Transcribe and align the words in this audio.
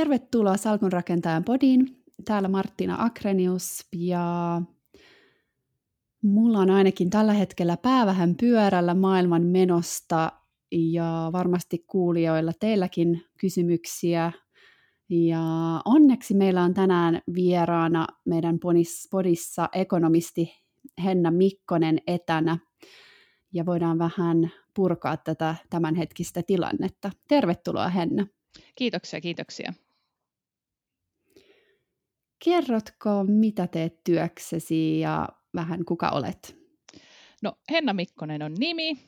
Tervetuloa 0.00 0.56
Salkunrakentajan 0.56 1.44
podiin. 1.44 2.02
Täällä 2.24 2.48
Martina 2.48 2.96
Akrenius 2.98 3.86
ja 3.92 4.62
mulla 6.22 6.58
on 6.58 6.70
ainakin 6.70 7.10
tällä 7.10 7.32
hetkellä 7.32 7.76
pää 7.76 8.06
vähän 8.06 8.34
pyörällä 8.40 8.94
maailman 8.94 9.42
menosta 9.42 10.32
ja 10.70 11.30
varmasti 11.32 11.84
kuulijoilla 11.86 12.52
teilläkin 12.60 13.24
kysymyksiä. 13.40 14.32
Ja 15.08 15.42
onneksi 15.84 16.34
meillä 16.34 16.62
on 16.62 16.74
tänään 16.74 17.22
vieraana 17.34 18.06
meidän 18.24 18.58
podissa 19.10 19.68
ekonomisti 19.72 20.52
Henna 21.04 21.30
Mikkonen 21.30 21.98
etänä 22.06 22.58
ja 23.52 23.66
voidaan 23.66 23.98
vähän 23.98 24.52
purkaa 24.74 25.16
tätä 25.16 25.54
tämänhetkistä 25.70 26.42
tilannetta. 26.46 27.10
Tervetuloa 27.28 27.88
Henna. 27.88 28.26
Kiitoksia, 28.74 29.20
kiitoksia. 29.20 29.72
Kerrotko, 32.44 33.24
mitä 33.24 33.66
teet 33.66 34.04
työksesi 34.04 35.00
ja 35.00 35.28
vähän 35.54 35.84
kuka 35.84 36.08
olet? 36.08 36.56
No, 37.42 37.52
Henna 37.70 37.92
Mikkonen 37.92 38.42
on 38.42 38.54
nimi. 38.58 38.98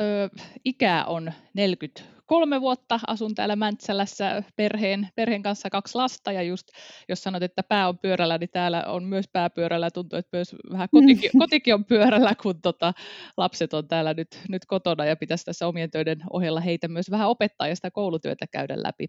Ö, 0.00 0.28
ikä 0.64 1.04
on 1.04 1.32
40 1.54 2.02
kolme 2.26 2.60
vuotta 2.60 3.00
asun 3.06 3.34
täällä 3.34 3.56
Mäntsälässä 3.56 4.42
perheen, 4.56 5.08
perheen 5.14 5.42
kanssa 5.42 5.70
kaksi 5.70 5.94
lasta 5.94 6.32
ja 6.32 6.42
just 6.42 6.68
jos 7.08 7.22
sanot, 7.22 7.42
että 7.42 7.62
pää 7.62 7.88
on 7.88 7.98
pyörällä, 7.98 8.38
niin 8.38 8.50
täällä 8.52 8.84
on 8.86 9.04
myös 9.04 9.28
pää 9.32 9.50
pyörällä. 9.50 9.90
Tuntuu, 9.90 10.18
että 10.18 10.36
myös 10.36 10.54
vähän 10.72 10.88
kotikin, 10.92 11.30
kotikin 11.38 11.74
on 11.74 11.84
pyörällä, 11.84 12.34
kun 12.42 12.62
tota, 12.62 12.92
lapset 13.36 13.74
on 13.74 13.88
täällä 13.88 14.14
nyt, 14.14 14.40
nyt 14.48 14.66
kotona 14.66 15.04
ja 15.04 15.16
pitäisi 15.16 15.44
tässä 15.44 15.66
omien 15.66 15.90
töiden 15.90 16.18
ohella 16.32 16.60
heitä 16.60 16.88
myös 16.88 17.10
vähän 17.10 17.28
opettaa 17.28 17.68
ja 17.68 17.76
sitä 17.76 17.90
koulutyötä 17.90 18.46
käydä 18.50 18.82
läpi. 18.82 19.06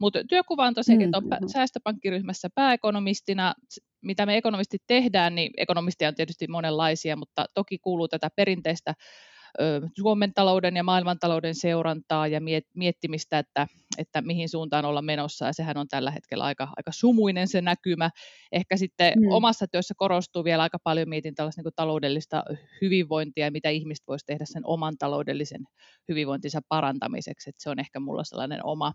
Mutta 0.00 0.24
työkuva 0.28 0.66
on 0.66 0.74
tosiaan, 0.74 1.02
että 1.02 1.18
on 1.18 1.24
mm-hmm. 1.24 1.48
säästöpankkiryhmässä 1.48 2.48
pääekonomistina, 2.54 3.54
mitä 4.02 4.26
me 4.26 4.36
ekonomistit 4.36 4.82
tehdään, 4.86 5.34
niin 5.34 5.50
ekonomistia 5.56 6.08
on 6.08 6.14
tietysti 6.14 6.46
monenlaisia, 6.48 7.16
mutta 7.16 7.46
toki 7.54 7.78
kuuluu 7.78 8.08
tätä 8.08 8.30
perinteistä 8.36 8.94
Suomen 10.00 10.34
talouden 10.34 10.76
ja 10.76 10.82
maailmantalouden 10.82 11.54
seurantaa 11.54 12.26
ja 12.26 12.40
miettimistä, 12.74 13.38
että, 13.38 13.66
että 13.98 14.22
mihin 14.22 14.48
suuntaan 14.48 14.84
olla 14.84 15.02
menossa, 15.02 15.46
ja 15.46 15.52
sehän 15.52 15.76
on 15.76 15.88
tällä 15.88 16.10
hetkellä 16.10 16.44
aika, 16.44 16.68
aika 16.76 16.92
sumuinen 16.92 17.48
se 17.48 17.60
näkymä. 17.60 18.10
Ehkä 18.52 18.76
sitten 18.76 19.12
mm. 19.16 19.30
omassa 19.30 19.66
työssä 19.66 19.94
korostuu 19.96 20.44
vielä 20.44 20.62
aika 20.62 20.78
paljon, 20.84 21.08
mietin 21.08 21.34
tällaista 21.34 21.62
niin 21.62 21.72
taloudellista 21.76 22.42
hyvinvointia 22.80 23.44
ja 23.44 23.50
mitä 23.50 23.68
ihmiset 23.68 24.04
voisi 24.08 24.26
tehdä 24.26 24.44
sen 24.44 24.62
oman 24.66 24.94
taloudellisen 24.98 25.60
hyvinvointinsa 26.08 26.60
parantamiseksi, 26.68 27.50
että 27.50 27.62
se 27.62 27.70
on 27.70 27.78
ehkä 27.78 28.00
mulla 28.00 28.24
sellainen 28.24 28.64
oma, 28.64 28.92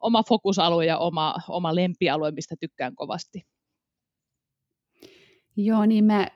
oma 0.00 0.22
fokusalue 0.28 0.86
ja 0.86 0.98
oma, 0.98 1.34
oma 1.48 1.74
lempialue, 1.74 2.30
mistä 2.30 2.54
tykkään 2.60 2.94
kovasti. 2.94 3.42
Joo, 5.56 5.86
niin 5.86 6.04
me 6.04 6.32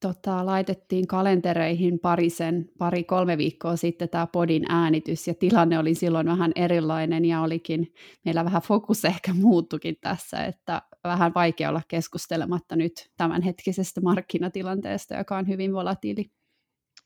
tota, 0.00 0.46
laitettiin 0.46 1.06
kalentereihin 1.06 1.98
parisen, 1.98 2.68
pari-kolme 2.78 3.38
viikkoa 3.38 3.76
sitten 3.76 4.08
tämä 4.08 4.26
podin 4.26 4.64
äänitys, 4.68 5.28
ja 5.28 5.34
tilanne 5.34 5.78
oli 5.78 5.94
silloin 5.94 6.26
vähän 6.26 6.52
erilainen, 6.54 7.24
ja 7.24 7.40
olikin, 7.40 7.94
meillä 8.24 8.44
vähän 8.44 8.62
fokus 8.62 9.04
ehkä 9.04 9.34
muuttukin 9.34 9.96
tässä, 10.00 10.44
että 10.44 10.82
vähän 11.04 11.34
vaikea 11.34 11.68
olla 11.68 11.82
keskustelematta 11.88 12.76
nyt 12.76 13.10
tämänhetkisestä 13.16 14.00
markkinatilanteesta, 14.00 15.14
joka 15.14 15.36
on 15.36 15.48
hyvin 15.48 15.72
volatiili. 15.72 16.30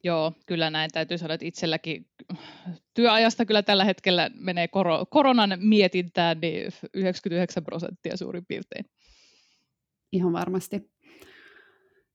Joo, 0.04 0.32
kyllä 0.46 0.70
näin 0.70 0.90
täytyy 0.92 1.18
sanoa, 1.18 1.34
että 1.34 1.46
itselläkin 1.46 2.06
työajasta 2.94 3.46
kyllä 3.46 3.62
tällä 3.62 3.84
hetkellä 3.84 4.30
menee 4.34 4.68
kor- 4.68 5.06
koronan 5.10 5.58
mietintään 5.62 6.40
niin 6.40 6.72
99 6.94 7.64
prosenttia 7.64 8.16
suurin 8.16 8.46
piirtein. 8.46 8.84
Ihan 10.12 10.32
varmasti. 10.32 10.90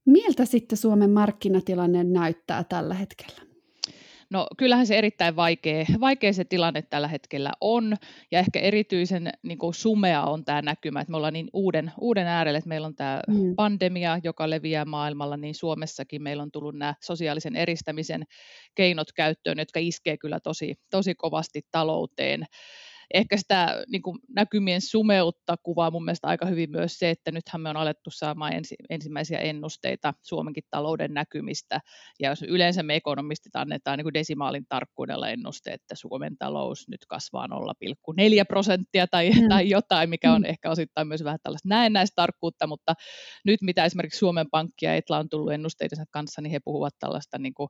Miltä 0.05 0.45
sitten 0.45 0.77
Suomen 0.77 1.09
markkinatilanne 1.09 2.03
näyttää 2.03 2.63
tällä 2.63 2.93
hetkellä? 2.93 3.45
No 4.29 4.47
kyllähän 4.57 4.87
se 4.87 4.97
erittäin 4.97 5.35
vaikea, 5.35 5.85
vaikea 5.99 6.33
se 6.33 6.43
tilanne 6.43 6.81
tällä 6.81 7.07
hetkellä 7.07 7.51
on, 7.61 7.95
ja 8.31 8.39
ehkä 8.39 8.59
erityisen 8.59 9.29
niin 9.43 9.57
kuin 9.57 9.73
sumea 9.73 10.23
on 10.23 10.45
tämä 10.45 10.61
näkymä, 10.61 11.01
että 11.01 11.11
me 11.11 11.17
ollaan 11.17 11.33
niin 11.33 11.47
uuden, 11.53 11.91
uuden 12.01 12.27
äärelle, 12.27 12.57
että 12.57 12.67
meillä 12.67 12.87
on 12.87 12.95
tämä 12.95 13.21
mm. 13.27 13.55
pandemia, 13.55 14.19
joka 14.23 14.49
leviää 14.49 14.85
maailmalla, 14.85 15.37
niin 15.37 15.55
Suomessakin 15.55 16.23
meillä 16.23 16.43
on 16.43 16.51
tullut 16.51 16.75
nämä 16.75 16.93
sosiaalisen 17.03 17.55
eristämisen 17.55 18.23
keinot 18.75 19.11
käyttöön, 19.11 19.59
jotka 19.59 19.79
iskee 19.79 20.17
kyllä 20.17 20.39
tosi, 20.39 20.73
tosi 20.89 21.15
kovasti 21.15 21.61
talouteen 21.71 22.45
ehkä 23.13 23.37
sitä 23.37 23.83
niin 23.87 24.01
kuin 24.01 24.19
näkymien 24.35 24.81
sumeutta 24.81 25.55
kuvaa 25.63 25.91
mun 25.91 26.05
mielestä 26.05 26.27
aika 26.27 26.45
hyvin 26.45 26.71
myös 26.71 26.99
se, 26.99 27.09
että 27.09 27.31
nythän 27.31 27.61
me 27.61 27.69
on 27.69 27.77
alettu 27.77 28.09
saamaan 28.11 28.53
ensi, 28.53 28.75
ensimmäisiä 28.89 29.39
ennusteita 29.39 30.13
Suomenkin 30.21 30.63
talouden 30.69 31.13
näkymistä, 31.13 31.79
ja 32.19 32.29
jos 32.29 32.41
yleensä 32.41 32.83
me 32.83 32.95
ekonomistit 32.95 33.55
annetaan 33.55 33.97
niin 33.97 34.05
kuin 34.05 34.13
desimaalin 34.13 34.65
tarkkuudella 34.69 35.29
ennuste, 35.29 35.73
että 35.73 35.95
Suomen 35.95 36.37
talous 36.37 36.87
nyt 36.87 37.05
kasvaa 37.07 37.47
0,4 37.47 38.45
prosenttia 38.47 39.07
tai, 39.07 39.29
mm. 39.29 39.49
tai 39.49 39.69
jotain, 39.69 40.09
mikä 40.09 40.33
on 40.33 40.41
mm. 40.41 40.49
ehkä 40.49 40.69
osittain 40.69 41.07
myös 41.07 41.23
vähän 41.23 41.39
tällaista 41.43 41.69
näennäistarkkuutta, 41.69 42.67
mutta 42.67 42.93
nyt 43.45 43.61
mitä 43.61 43.85
esimerkiksi 43.85 44.19
Suomen 44.19 44.49
Pankki 44.51 44.85
ja 44.85 44.95
Etla 44.95 45.17
on 45.17 45.29
tullut 45.29 45.51
ennusteidensa 45.51 46.03
kanssa, 46.11 46.41
niin 46.41 46.51
he 46.51 46.59
puhuvat 46.59 46.93
tällaista 46.99 47.37
niin 47.37 47.53
kuin 47.53 47.69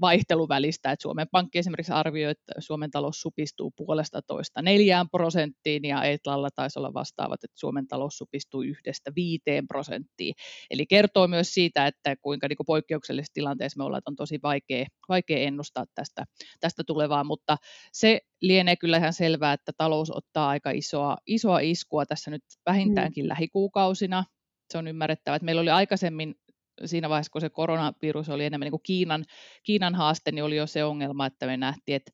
vaihteluvälistä, 0.00 0.92
että 0.92 1.02
Suomen 1.02 1.26
Pankki 1.32 1.58
esimerkiksi 1.58 1.92
arvioi, 1.92 2.30
että 2.30 2.52
Suomen 2.58 2.90
talous 2.90 3.20
supistuu 3.20 3.72
puolesta 3.76 4.22
toista 4.22 4.62
neljään 4.62 5.10
prosenttiin 5.10 5.84
ja 5.84 6.04
Etlalla 6.04 6.48
taisi 6.54 6.78
olla 6.78 6.94
vastaavat, 6.94 7.44
että 7.44 7.60
Suomen 7.60 7.88
talous 7.88 8.18
supistuu 8.18 8.62
yhdestä 8.62 9.12
viiteen 9.16 9.68
prosenttiin. 9.68 10.34
Eli 10.70 10.86
kertoo 10.86 11.28
myös 11.28 11.54
siitä, 11.54 11.86
että 11.86 12.16
kuinka 12.22 12.48
niin 12.48 12.56
kuin 12.56 12.66
poikkeuksellisessa 12.66 13.34
tilanteessa 13.34 13.78
me 13.78 13.84
ollaan, 13.84 13.98
että 13.98 14.10
on 14.10 14.16
tosi 14.16 14.38
vaikea, 14.42 14.86
vaikea 15.08 15.38
ennustaa 15.38 15.84
tästä, 15.94 16.24
tästä 16.60 16.82
tulevaa, 16.86 17.24
mutta 17.24 17.56
se 17.92 18.20
lienee 18.42 18.76
kyllä 18.76 18.96
ihan 18.96 19.12
selvää, 19.12 19.52
että 19.52 19.72
talous 19.76 20.10
ottaa 20.16 20.48
aika 20.48 20.70
isoa, 20.70 21.16
isoa 21.26 21.60
iskua 21.60 22.06
tässä 22.06 22.30
nyt 22.30 22.44
vähintäänkin 22.66 23.24
mm. 23.24 23.28
lähikuukausina. 23.28 24.24
Se 24.72 24.78
on 24.78 24.88
ymmärrettävä, 24.88 25.36
että 25.36 25.44
meillä 25.44 25.60
oli 25.60 25.70
aikaisemmin 25.70 26.34
siinä 26.84 27.08
vaiheessa, 27.08 27.32
kun 27.32 27.40
se 27.40 27.50
koronavirus 27.50 28.28
oli 28.28 28.44
enemmän 28.44 28.66
niin 28.66 28.70
kuin 28.70 28.82
Kiinan, 28.82 29.24
Kiinan 29.62 29.94
haaste, 29.94 30.32
niin 30.32 30.44
oli 30.44 30.56
jo 30.56 30.66
se 30.66 30.84
ongelma, 30.84 31.26
että 31.26 31.46
me 31.46 31.56
nähtiin, 31.56 31.96
että 31.96 32.12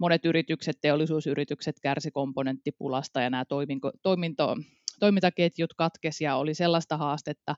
monet 0.00 0.24
yritykset, 0.24 0.76
teollisuusyritykset 0.80 1.76
kärsi 1.82 2.10
komponenttipulasta 2.10 3.20
ja 3.20 3.30
nämä 3.30 3.44
toiminto, 3.44 3.90
toiminto, 4.02 4.56
toimintaketjut 5.00 5.74
katkesi 5.74 6.24
ja 6.24 6.36
oli 6.36 6.54
sellaista 6.54 6.96
haastetta. 6.96 7.54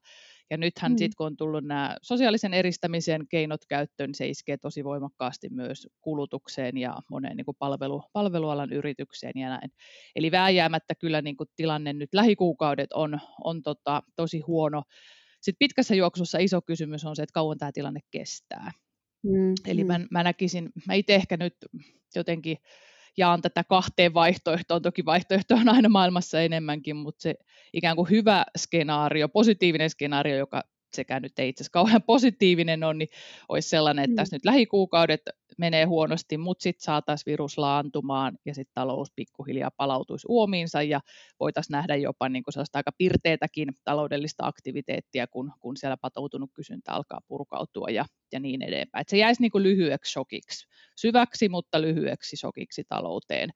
Ja 0.51 0.57
nythän 0.57 0.93
mm. 0.93 0.99
sitten 0.99 1.17
kun 1.17 1.27
on 1.27 1.37
tullut 1.37 1.65
nämä 1.65 1.97
sosiaalisen 2.03 2.55
eristämisen 2.55 3.29
keinot 3.29 3.61
käyttöön, 3.69 4.09
niin 4.09 4.15
se 4.15 4.29
iskee 4.29 4.57
tosi 4.57 4.85
voimakkaasti 4.85 5.49
myös 5.51 5.89
kulutukseen 6.01 6.77
ja 6.77 6.97
moneen 7.11 7.37
niin 7.37 7.45
kuin 7.45 7.57
palvelu, 7.59 8.03
palvelualan 8.13 8.73
yritykseen 8.73 9.33
ja 9.35 9.49
näin. 9.49 9.71
Eli 10.17 10.31
vääjäämättä 10.31 10.95
kyllä 10.95 11.23
niin 11.23 11.37
kuin 11.37 11.49
tilanne 11.57 11.93
nyt 11.93 12.15
lähikuukaudet 12.15 12.93
on, 12.93 13.21
on 13.45 13.63
tota, 13.63 14.03
tosi 14.17 14.41
huono. 14.41 14.83
Sitten 15.49 15.59
pitkässä 15.59 15.95
juoksussa 15.95 16.39
iso 16.39 16.63
kysymys 16.63 17.05
on 17.05 17.17
se, 17.17 17.23
että 17.23 17.33
kauan 17.33 17.59
tämä 17.59 17.73
tilanne 17.73 18.01
kestää. 18.11 18.73
Mm, 19.23 19.55
Eli 19.67 19.85
mm. 19.85 19.89
Mä, 19.89 20.01
mä 20.11 20.23
näkisin, 20.23 20.71
mä 20.87 20.95
itse 20.95 21.15
ehkä 21.15 21.37
nyt 21.37 21.55
jotenkin 22.15 22.59
jaan 23.17 23.43
tätä 23.43 23.65
kahteen 23.65 24.15
vaihtoehtoon. 24.15 24.83
Toki 24.83 25.05
vaihtoehto 25.05 25.55
on 25.55 25.69
aina 25.69 25.89
maailmassa 25.89 26.41
enemmänkin, 26.41 26.97
mutta 26.97 27.23
se 27.23 27.35
ikään 27.73 27.97
kuin 27.97 28.11
hyvä 28.11 28.45
skenaario, 28.59 29.29
positiivinen 29.29 29.91
skenaario, 29.91 30.37
joka 30.37 30.63
sekä 30.97 31.21
nyt 31.21 31.39
ei 31.39 31.49
itse 31.49 31.63
asiassa 31.63 31.73
kauhean 31.73 32.03
positiivinen 32.03 32.85
on, 32.85 32.99
niin 32.99 33.09
olisi 33.49 33.69
sellainen, 33.69 34.05
että 34.05 34.13
mm. 34.13 34.17
tässä 34.17 34.37
nyt 34.37 34.45
lähikuukaudet 34.45 35.21
menee 35.59 35.85
huonosti, 35.85 36.39
mutta 36.39 36.63
sitten 36.63 36.85
saataisiin 36.85 37.31
virus 37.33 37.59
laantumaan 37.59 38.39
ja 38.47 38.55
sitten 38.55 38.75
talous 38.75 39.13
pikkuhiljaa 39.17 39.71
palautuisi 39.71 40.27
uomiinsa 40.31 40.83
ja 40.83 41.01
voitaisiin 41.41 41.73
nähdä 41.73 41.97
jopa 41.97 42.29
niin 42.29 42.43
kuin 42.43 42.53
sellaista 42.53 42.79
aika 42.79 42.93
pirteetäkin 42.99 43.69
taloudellista 43.85 44.47
aktiviteettia, 44.47 45.27
kun, 45.27 45.53
kun 45.61 45.77
siellä 45.77 45.97
patoutunut 45.97 46.51
kysyntä 46.55 46.93
alkaa 46.93 47.21
purkautua 47.29 47.89
ja, 47.91 48.05
ja 48.33 48.41
niin 48.41 48.63
edespäin. 48.63 49.01
Et 49.01 49.09
se 49.09 49.17
jäisi 49.17 49.43
niin 49.43 49.51
kuin 49.51 49.65
lyhyeksi 49.65 50.13
shokiksi, 50.13 50.69
syväksi, 50.97 51.49
mutta 51.49 51.81
lyhyeksi 51.81 52.37
shokiksi 52.37 52.85
talouteen. 52.89 53.51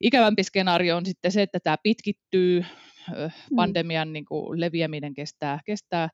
Ikävämpi 0.00 0.42
skenaario 0.42 0.96
on 0.96 1.06
sitten 1.06 1.32
se, 1.32 1.42
että 1.42 1.60
tämä 1.60 1.76
pitkittyy, 1.82 2.60
mm. 2.60 3.56
pandemian 3.56 4.12
niin 4.12 4.24
kuin 4.24 4.60
leviäminen 4.60 5.14
kestää, 5.14 5.60
kestää 5.64 6.08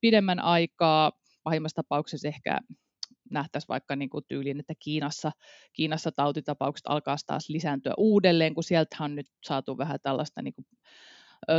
pidemmän 0.00 0.40
aikaa. 0.40 1.12
Pahimmassa 1.42 1.82
tapauksessa 1.82 2.28
ehkä 2.28 2.58
nähtäisiin 3.30 3.68
vaikka 3.68 3.96
niin 3.96 4.10
kuin 4.10 4.24
tyyliin, 4.28 4.60
että 4.60 4.74
Kiinassa, 4.78 5.32
Kiinassa 5.72 6.12
tautitapaukset 6.12 6.86
alkaa 6.88 7.16
taas 7.26 7.48
lisääntyä 7.48 7.94
uudelleen, 7.96 8.54
kun 8.54 8.64
sieltä 8.64 8.96
on 9.00 9.14
nyt 9.14 9.26
saatu 9.44 9.78
vähän 9.78 9.98
tällaista 10.02 10.42
niin 10.42 10.54
kuin 10.54 10.66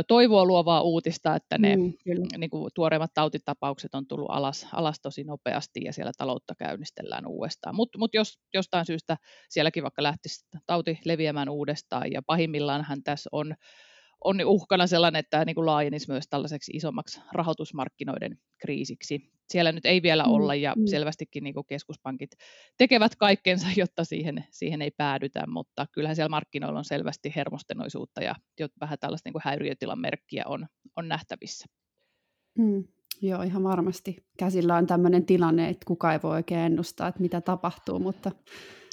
toivoa 0.08 0.44
luovaa 0.44 0.82
uutista, 0.82 1.34
että 1.34 1.58
ne 1.58 1.76
mm, 1.76 1.92
niin 2.36 2.50
kuin, 2.50 2.70
tuoreimmat 2.74 3.14
tautitapaukset 3.14 3.94
on 3.94 4.06
tullut 4.06 4.30
alas, 4.30 4.66
alas 4.72 5.00
tosi 5.00 5.24
nopeasti 5.24 5.80
ja 5.84 5.92
siellä 5.92 6.12
taloutta 6.18 6.54
käynnistellään 6.58 7.26
uudestaan. 7.26 7.74
Mutta 7.74 7.98
mut 7.98 8.14
jos 8.14 8.38
jostain 8.54 8.86
syystä 8.86 9.16
sielläkin 9.48 9.82
vaikka 9.82 10.02
lähtisi 10.02 10.46
tauti 10.66 10.98
leviämään 11.04 11.48
uudestaan 11.48 12.12
ja 12.12 12.22
pahimmillaanhan 12.26 13.02
tässä 13.02 13.30
on 13.32 13.54
on 14.24 14.36
uhkana 14.44 14.86
sellainen, 14.86 15.20
että 15.20 15.30
tämä 15.30 15.44
niin 15.44 15.54
kuin 15.54 15.66
laajenisi 15.66 16.10
myös 16.10 16.28
tällaiseksi 16.30 16.72
isommaksi 16.74 17.20
rahoitusmarkkinoiden 17.32 18.38
kriisiksi. 18.58 19.32
Siellä 19.50 19.72
nyt 19.72 19.86
ei 19.86 20.02
vielä 20.02 20.24
mm, 20.24 20.30
olla 20.30 20.54
ja 20.54 20.74
mm. 20.76 20.86
selvästikin 20.86 21.44
niin 21.44 21.54
kuin 21.54 21.66
keskuspankit 21.66 22.30
tekevät 22.78 23.16
kaikkensa, 23.16 23.66
jotta 23.76 24.04
siihen, 24.04 24.44
siihen 24.50 24.82
ei 24.82 24.90
päädytä, 24.90 25.46
mutta 25.46 25.86
kyllähän 25.92 26.16
siellä 26.16 26.28
markkinoilla 26.28 26.78
on 26.78 26.84
selvästi 26.84 27.32
hermostenoisuutta 27.36 28.22
ja 28.22 28.34
vähän 28.80 28.98
tällaista 28.98 29.26
niin 29.26 29.32
kuin 29.32 29.42
häiriötilan 29.44 30.00
merkkiä 30.00 30.44
on, 30.46 30.66
on 30.96 31.08
nähtävissä. 31.08 31.66
Mm. 32.58 32.84
Joo, 33.22 33.42
ihan 33.42 33.62
varmasti. 33.62 34.16
Käsillä 34.38 34.76
on 34.76 34.86
tämmöinen 34.86 35.26
tilanne, 35.26 35.68
että 35.68 35.86
kukaan 35.86 36.12
ei 36.12 36.20
voi 36.22 36.30
oikein 36.30 36.60
ennustaa, 36.60 37.08
että 37.08 37.20
mitä 37.20 37.40
tapahtuu, 37.40 37.98
mutta 37.98 38.30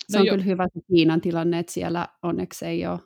se 0.08 0.18
no 0.18 0.22
on 0.22 0.28
jo. 0.28 0.34
kyllä 0.34 0.46
hyvä 0.46 0.68
se 0.74 0.80
Kiinan 0.88 1.22
tilanne, 1.22 1.60
että 1.60 1.72
siellä 1.72 2.08
onneksi 2.24 2.66
ei 2.66 2.88
ole 2.88 3.00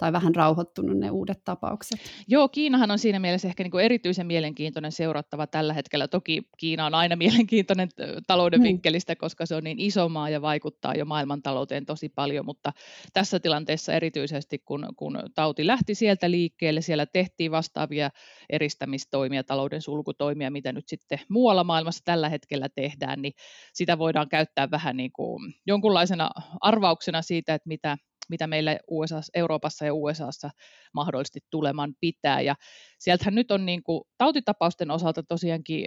tai 0.00 0.12
vähän 0.12 0.34
rauhoittunut 0.34 0.98
ne 0.98 1.10
uudet 1.10 1.44
tapaukset. 1.44 2.00
Joo, 2.28 2.48
Kiinahan 2.48 2.90
on 2.90 2.98
siinä 2.98 3.18
mielessä 3.18 3.48
ehkä 3.48 3.62
niin 3.62 3.70
kuin 3.70 3.84
erityisen 3.84 4.26
mielenkiintoinen 4.26 4.92
seurattava 4.92 5.46
tällä 5.46 5.72
hetkellä. 5.72 6.08
Toki 6.08 6.42
Kiina 6.58 6.86
on 6.86 6.94
aina 6.94 7.16
mielenkiintoinen 7.24 7.88
talouden 8.26 8.60
hmm. 8.60 8.64
vinkkelistä, 8.64 9.16
koska 9.16 9.46
se 9.46 9.54
on 9.54 9.64
niin 9.64 9.80
iso 9.80 10.08
maa 10.08 10.30
ja 10.30 10.42
vaikuttaa 10.42 10.94
jo 10.94 11.04
maailmantalouteen 11.04 11.86
tosi 11.86 12.08
paljon, 12.08 12.44
mutta 12.44 12.72
tässä 13.12 13.40
tilanteessa 13.40 13.92
erityisesti, 13.92 14.58
kun, 14.58 14.88
kun 14.96 15.18
tauti 15.34 15.66
lähti 15.66 15.94
sieltä 15.94 16.30
liikkeelle, 16.30 16.80
siellä 16.80 17.06
tehtiin 17.06 17.50
vastaavia 17.50 18.10
eristämistoimia, 18.50 19.44
talouden 19.44 19.82
sulkutoimia, 19.82 20.50
mitä 20.50 20.72
nyt 20.72 20.88
sitten 20.88 21.20
muualla 21.28 21.64
maailmassa 21.64 22.04
tällä 22.04 22.28
hetkellä 22.28 22.68
tehdään, 22.68 23.22
niin 23.22 23.32
sitä 23.74 23.98
voidaan 23.98 24.28
käyttää 24.28 24.70
vähän 24.70 24.96
niin 24.96 25.12
kuin 25.12 25.54
jonkunlaisena 25.66 26.30
arvauksena 26.60 27.22
siitä, 27.22 27.54
että 27.54 27.68
mitä, 27.68 27.96
mitä 28.30 28.46
meillä 28.46 28.78
USA, 28.88 29.20
Euroopassa 29.34 29.86
ja 29.86 29.94
USAssa 29.94 30.50
mahdollisesti 30.94 31.40
tuleman 31.50 31.94
pitää. 32.00 32.40
Ja 32.40 32.54
sieltähän 32.98 33.34
nyt 33.34 33.50
on 33.50 33.66
niin 33.66 33.82
kuin, 33.82 34.02
tautitapausten 34.18 34.90
osalta 34.90 35.22
tosiaankin 35.22 35.84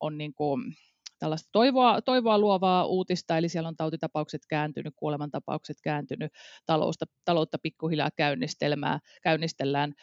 on 0.00 0.18
niin 0.18 0.34
kuin, 0.34 0.74
tällaista 1.18 1.48
toivoa, 1.52 2.02
toivoa 2.02 2.38
luovaa 2.38 2.86
uutista, 2.86 3.38
eli 3.38 3.48
siellä 3.48 3.68
on 3.68 3.76
tautitapaukset 3.76 4.42
kääntynyt, 4.48 4.94
kuolemantapaukset 4.96 5.76
kääntynyt, 5.82 6.32
talousta, 6.66 7.04
taloutta 7.24 7.58
pikkuhiljaa 7.62 8.10
käynnistellään. 9.22 9.94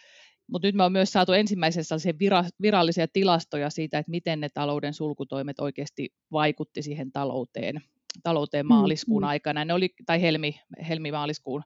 Mutta 0.47 0.67
nyt 0.67 0.75
me 0.75 0.83
on 0.83 0.91
myös 0.91 1.11
saatu 1.11 1.31
ensimmäisessä 1.31 1.95
vira, 2.19 2.43
virallisia 2.61 3.07
tilastoja 3.07 3.69
siitä, 3.69 3.99
että 3.99 4.11
miten 4.11 4.39
ne 4.39 4.49
talouden 4.53 4.93
sulkutoimet 4.93 5.59
oikeasti 5.59 6.09
vaikutti 6.31 6.81
siihen 6.81 7.11
talouteen 7.11 7.81
talouteen 8.23 8.65
mm, 8.65 8.67
maaliskuun 8.67 9.23
mm. 9.23 9.27
aikana, 9.27 9.65
ne 9.65 9.73
oli, 9.73 9.89
tai 10.05 10.21
helmi, 10.21 10.59
helmi-maaliskuun 10.89 11.63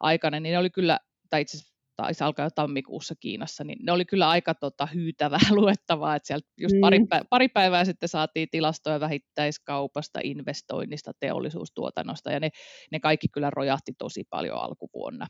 aikana, 0.00 0.40
niin 0.40 0.52
ne 0.52 0.58
oli 0.58 0.70
kyllä, 0.70 0.98
tai 1.30 1.42
itse 1.42 1.56
asiassa 1.56 1.74
taisi 1.96 2.24
alkaa 2.24 2.46
jo 2.46 2.50
tammikuussa 2.54 3.14
Kiinassa, 3.20 3.64
niin 3.64 3.78
ne 3.82 3.92
oli 3.92 4.04
kyllä 4.04 4.28
aika 4.28 4.54
tota, 4.54 4.88
hyytävää 4.94 5.38
luettavaa, 5.60 6.16
että 6.16 6.26
sieltä 6.26 6.48
just 6.60 6.74
pari, 6.80 6.98
mm. 6.98 7.06
pari 7.30 7.48
päivää 7.48 7.84
sitten 7.84 8.08
saatiin 8.08 8.48
tilastoja 8.50 9.00
vähittäiskaupasta, 9.00 10.20
investoinnista, 10.24 11.12
teollisuustuotannosta, 11.20 12.32
ja 12.32 12.40
ne, 12.40 12.50
ne 12.92 13.00
kaikki 13.00 13.28
kyllä 13.28 13.50
rojahti 13.50 13.92
tosi 13.98 14.24
paljon 14.30 14.58
alkuvuonna. 14.58 15.26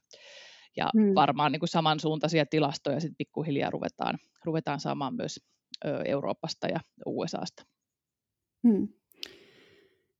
Ja 0.77 0.91
mm. 0.95 1.15
varmaan 1.15 1.53
niin 1.53 1.61
kuin 1.61 1.69
samansuuntaisia 1.69 2.47
tilastoja 2.47 3.01
sitten 3.01 3.17
pikkuhiljaa 3.19 3.71
ruvetaan, 3.71 4.19
ruvetaan 4.45 4.81
saamaan 4.81 5.15
myös 5.15 5.41
ö, 5.85 6.03
Euroopasta 6.05 6.69
ja 6.69 6.81
USAsta. 7.07 7.63
Mm. 8.63 8.89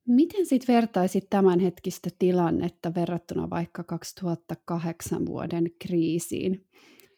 Miten 0.09 0.47
sitten 0.47 0.75
vertaisit 0.75 1.31
tämänhetkistä 1.31 2.11
tilannetta 2.19 2.95
verrattuna 2.95 3.51
vaikka 3.51 3.85
2008 3.85 5.27
vuoden 5.27 5.71
kriisiin? 5.79 6.67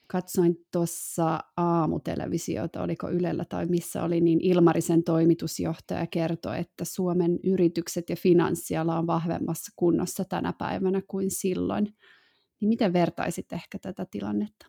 Katsoin 0.07 0.57
tuossa 0.73 1.41
aamutelevisiota, 1.57 2.83
oliko 2.83 3.11
Ylellä 3.11 3.45
tai 3.45 3.67
missä 3.67 4.03
oli, 4.03 4.21
niin 4.21 4.41
Ilmarisen 4.41 5.05
toimitusjohtaja 5.05 6.07
kertoi, 6.07 6.59
että 6.59 6.85
Suomen 6.85 7.39
yritykset 7.45 8.11
ja 8.11 8.17
finanssiala 8.17 8.99
on 8.99 9.07
vahvemmassa 9.07 9.73
kunnossa 9.77 10.25
tänä 10.25 10.53
päivänä 10.53 11.03
kuin 11.09 11.31
silloin. 11.31 11.85
Niin 12.61 12.69
miten 12.69 12.93
vertaisit 12.93 13.53
ehkä 13.53 13.79
tätä 13.79 14.07
tilannetta? 14.11 14.67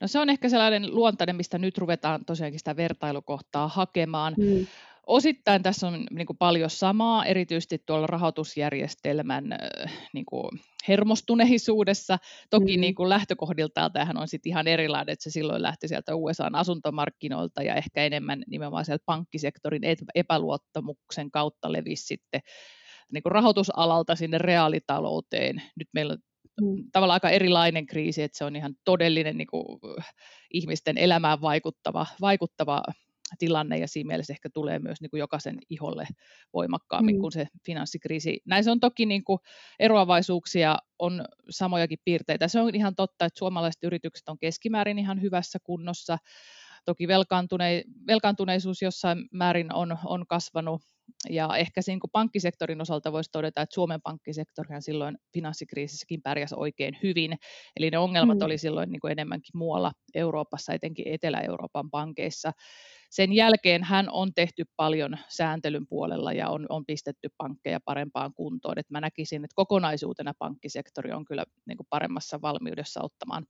No 0.00 0.08
se 0.08 0.18
on 0.18 0.30
ehkä 0.30 0.48
sellainen 0.48 0.94
luontainen, 0.94 1.36
mistä 1.36 1.58
nyt 1.58 1.78
ruvetaan 1.78 2.24
tosiaankin 2.24 2.60
sitä 2.60 2.76
vertailukohtaa 2.76 3.68
hakemaan. 3.68 4.34
Mm. 4.38 4.66
Osittain 5.06 5.62
tässä 5.62 5.86
on 5.88 6.06
niin 6.10 6.26
kuin 6.26 6.36
paljon 6.36 6.70
samaa, 6.70 7.24
erityisesti 7.24 7.82
tuolla 7.86 8.06
rahoitusjärjestelmän 8.06 9.44
niin 10.14 10.26
kuin 10.26 10.50
hermostuneisuudessa. 10.88 12.18
Toki 12.50 12.76
mm. 12.76 12.80
niin 12.80 12.94
kuin 12.94 13.08
lähtökohdiltaan 13.08 13.92
tähän 13.92 14.16
on 14.16 14.28
sitten 14.28 14.50
ihan 14.50 14.66
erilainen, 14.68 15.12
että 15.12 15.22
se 15.22 15.30
silloin 15.30 15.62
lähti 15.62 15.88
sieltä 15.88 16.14
USAn 16.14 16.54
asuntomarkkinoilta 16.54 17.62
ja 17.62 17.74
ehkä 17.74 18.04
enemmän 18.04 18.42
nimenomaan 18.46 18.84
sieltä 18.84 19.02
pankkisektorin 19.06 19.82
epäluottamuksen 20.14 21.30
kautta 21.30 21.72
levisi 21.72 22.06
sitten 22.06 22.40
niin 23.12 23.22
kuin 23.22 23.32
rahoitusalalta 23.32 24.14
sinne 24.14 24.38
reaalitalouteen. 24.38 25.62
Nyt 25.76 25.88
meillä 25.94 26.12
on 26.12 26.18
mm. 26.76 26.84
tavallaan 26.92 27.16
aika 27.16 27.30
erilainen 27.30 27.86
kriisi, 27.86 28.22
että 28.22 28.38
se 28.38 28.44
on 28.44 28.56
ihan 28.56 28.74
todellinen 28.84 29.36
niin 29.36 29.46
kuin, 29.46 29.80
ihmisten 30.52 30.98
elämään 30.98 31.40
vaikuttava, 31.40 32.06
vaikuttava 32.20 32.82
tilanne 33.38 33.78
ja 33.78 33.88
siinä 33.88 34.08
mielessä 34.08 34.32
ehkä 34.32 34.50
tulee 34.50 34.78
myös 34.78 35.00
niin 35.00 35.10
kuin 35.10 35.18
jokaisen 35.18 35.58
iholle 35.70 36.06
voimakkaammin 36.52 37.16
mm. 37.16 37.20
kuin 37.20 37.32
se 37.32 37.46
finanssikriisi. 37.66 38.40
Näissä 38.44 38.72
on 38.72 38.80
toki 38.80 39.06
niin 39.06 39.24
kuin 39.24 39.38
eroavaisuuksia, 39.78 40.76
on 40.98 41.24
samojakin 41.50 41.98
piirteitä. 42.04 42.48
Se 42.48 42.60
on 42.60 42.74
ihan 42.74 42.94
totta, 42.94 43.24
että 43.24 43.38
suomalaiset 43.38 43.82
yritykset 43.82 44.28
on 44.28 44.38
keskimäärin 44.38 44.98
ihan 44.98 45.22
hyvässä 45.22 45.58
kunnossa. 45.64 46.18
Toki 46.84 47.08
velkaantune, 47.08 47.84
velkaantuneisuus 48.06 48.82
jossain 48.82 49.28
määrin 49.32 49.74
on, 49.74 49.98
on 50.04 50.26
kasvanut 50.26 50.82
ja 51.30 51.56
ehkä 51.56 51.82
siinä 51.82 52.00
kun 52.00 52.10
pankkisektorin 52.12 52.80
osalta 52.80 53.12
voisi 53.12 53.30
todeta, 53.32 53.62
että 53.62 53.74
Suomen 53.74 54.00
pankkisektorihan 54.02 54.82
silloin 54.82 55.18
finanssikriisissäkin 55.34 56.22
pärjäsi 56.22 56.54
oikein 56.58 56.98
hyvin. 57.02 57.38
Eli 57.76 57.90
ne 57.90 57.98
ongelmat 57.98 58.38
mm. 58.38 58.44
oli 58.44 58.58
silloin 58.58 58.90
niin 58.90 59.00
kuin 59.00 59.12
enemmänkin 59.12 59.50
muualla 59.54 59.92
Euroopassa, 60.14 60.72
etenkin 60.72 61.08
Etelä-Euroopan 61.08 61.90
pankeissa. 61.90 62.52
Sen 63.10 63.32
jälkeen 63.32 63.84
hän 63.84 64.10
on 64.10 64.34
tehty 64.34 64.64
paljon 64.76 65.18
sääntelyn 65.28 65.86
puolella 65.86 66.32
ja 66.32 66.48
on, 66.48 66.66
on 66.68 66.86
pistetty 66.86 67.28
pankkeja 67.36 67.80
parempaan 67.84 68.34
kuntoon. 68.34 68.78
Et 68.78 68.90
mä 68.90 69.00
näkisin, 69.00 69.44
että 69.44 69.54
kokonaisuutena 69.54 70.32
pankkisektori 70.38 71.12
on 71.12 71.24
kyllä 71.24 71.44
niin 71.66 71.76
kuin 71.76 71.86
paremmassa 71.90 72.42
valmiudessa 72.42 73.00
ottamaan, 73.02 73.46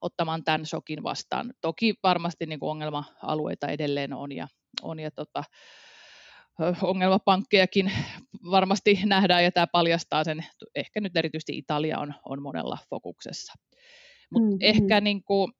ottamaan 0.00 0.44
tämän 0.44 0.66
shokin 0.66 1.02
vastaan. 1.02 1.54
Toki 1.60 1.94
varmasti 2.02 2.46
niin 2.46 2.60
kuin 2.60 2.70
ongelma-alueita 2.70 3.68
edelleen 3.68 4.12
on 4.12 4.32
ja, 4.32 4.48
on 4.82 5.00
ja 5.00 5.10
tota, 5.10 5.44
ongelmapankkejakin 6.82 7.92
varmasti 8.50 9.00
nähdään 9.04 9.44
ja 9.44 9.52
tämä 9.52 9.66
paljastaa 9.66 10.24
sen, 10.24 10.44
ehkä 10.74 11.00
nyt 11.00 11.16
erityisesti 11.16 11.58
Italia 11.58 11.98
on, 11.98 12.14
on 12.24 12.42
monella 12.42 12.78
fokuksessa. 12.90 13.52
Mutta 14.30 14.48
mm-hmm. 14.48 14.58
ehkä 14.60 15.00
niin 15.00 15.24
kuin, 15.24 15.52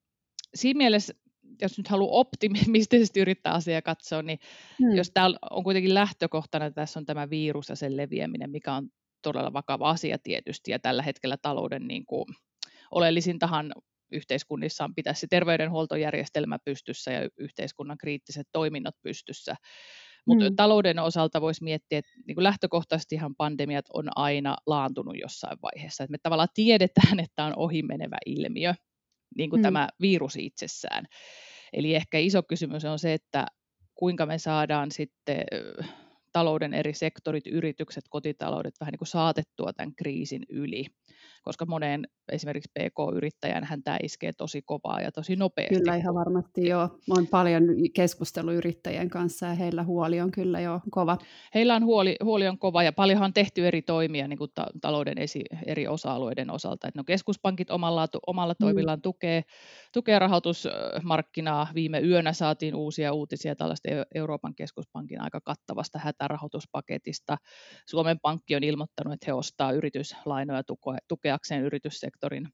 siinä 0.55 0.79
mielessä 0.79 1.15
jos 1.63 1.79
nyt 1.79 1.89
haluaa 1.89 2.21
optimistisesti 2.21 3.21
yrittää 3.21 3.53
asiaa 3.53 3.83
katsoa, 3.83 4.23
niin 4.23 4.39
hmm. 4.79 4.97
jos 4.97 5.11
täällä 5.15 5.39
on 5.51 5.65
kuitenkin 5.65 5.95
lähtökohtana, 5.95 6.67
että 6.67 6.81
tässä 6.81 7.01
on 7.01 7.07
tämä 7.07 7.31
virus 7.31 7.69
ja 7.69 7.77
sen 7.77 7.97
leviäminen, 7.97 8.51
mikä 8.51 8.75
on 8.75 8.89
todella 9.23 9.53
vakava 9.53 9.91
asia 9.91 10.19
tietysti, 10.19 10.71
ja 10.71 10.79
tällä 10.79 11.03
hetkellä 11.03 11.37
talouden 11.37 11.89
niin 11.89 12.07
kuin, 12.07 12.25
oleellisintahan 12.91 13.73
yhteiskunnissa 14.13 14.85
on 14.85 14.95
pitää 14.95 15.15
se 15.15 15.27
terveydenhuoltojärjestelmä 15.31 16.59
pystyssä 16.65 17.13
ja 17.13 17.29
yhteiskunnan 17.39 17.99
kriittiset 17.99 18.49
toiminnot 18.53 18.95
pystyssä. 19.03 19.55
Mutta 20.27 20.51
mm. 20.51 20.57
talouden 20.57 20.99
osalta 20.99 21.41
voisi 21.41 21.65
miettiä, 21.65 21.99
että 21.99 22.11
niin 22.27 22.35
kuin 22.35 22.45
lähtökohtaisestihan 22.45 23.35
pandemiat 23.37 23.85
on 23.95 24.09
aina 24.17 24.57
laantunut 24.67 25.17
jossain 25.21 25.59
vaiheessa. 25.63 26.05
Et 26.05 26.11
me 26.11 26.19
tavallaan 26.23 26.49
tiedetään, 26.55 27.21
että 27.21 27.45
on 27.45 27.53
ohimenevä 27.57 28.17
ilmiö, 28.27 28.75
niin 29.37 29.51
kuin 29.51 29.61
mm. 29.61 29.63
tämä 29.63 29.89
virus 30.01 30.37
itsessään. 30.37 31.07
Eli 31.73 31.95
ehkä 31.95 32.19
iso 32.19 32.43
kysymys 32.43 32.85
on 32.85 32.99
se, 32.99 33.13
että 33.13 33.47
kuinka 33.95 34.27
me 34.27 34.39
saadaan 34.39 34.91
sitten 34.91 35.45
talouden 36.33 36.75
eri 36.75 36.95
sektorit, 36.95 37.47
yritykset, 37.47 38.05
kotitaloudet 38.11 38.75
vähän 38.81 38.93
niin 38.93 38.99
kuin 38.99 39.09
saatettua 39.09 39.73
tämän 39.73 39.95
kriisin 39.95 40.43
yli 40.49 40.87
koska 41.43 41.67
moneen 41.67 42.09
esimerkiksi 42.33 42.71
PK-yrittäjän 42.79 43.65
hän 43.65 43.83
tämä 43.83 43.97
iskee 44.03 44.33
tosi 44.33 44.63
kovaa 44.63 45.01
ja 45.01 45.13
tosi 45.13 45.37
nopeasti. 45.37 45.75
Kyllä 45.75 45.97
ihan 45.97 46.15
varmasti 46.15 46.69
joo. 46.69 46.99
Olen 47.11 47.27
paljon 47.27 47.63
keskusteluyrittäjien 47.95 49.11
kanssa 49.11 49.47
ja 49.47 49.55
heillä 49.55 49.85
huoli 49.85 50.21
on 50.21 50.31
kyllä 50.31 50.61
jo 50.61 50.81
kova. 50.91 51.19
Heillä 51.55 51.75
on 51.75 51.85
huoli, 51.85 52.17
huoli 52.25 52.49
on 52.49 52.59
kova 52.59 52.83
ja 52.83 52.93
paljonhan 52.93 53.29
on 53.29 53.33
tehty 53.33 53.67
eri 53.67 53.83
toimia 53.83 54.29
niin 54.29 54.39
kuin 54.39 54.51
ta- 54.55 54.71
talouden 54.81 55.19
esi- 55.19 55.45
eri 55.67 55.87
osa-alueiden 55.87 56.51
osalta. 56.51 56.89
Et 56.89 56.95
no 56.95 57.05
keskuspankit 57.05 57.71
omalla, 57.71 58.09
omalla 58.27 58.53
mm. 58.53 58.65
toimillaan 58.65 58.99
mm. 58.99 59.03
tukee, 59.03 59.43
tukee 59.93 60.19
rahoitusmarkkinaa. 60.19 61.69
Viime 61.75 62.01
yönä 62.01 62.33
saatiin 62.33 62.75
uusia 62.75 63.13
uutisia 63.13 63.57
tällaista 63.57 63.89
Euroopan 64.15 64.55
keskuspankin 64.55 65.21
aika 65.21 65.41
kattavasta 65.41 65.99
hätärahoituspaketista. 66.23 67.37
Suomen 67.89 68.21
Pankki 68.21 68.57
on 68.57 68.65
ilmoittanut, 68.65 69.13
että 69.13 69.25
he 69.27 69.33
ostaa 69.33 69.73
yrityslainoja 69.73 70.65
tukea 70.65 70.99
tukeakseen 71.09 71.63
yrityssektorin 71.63 72.49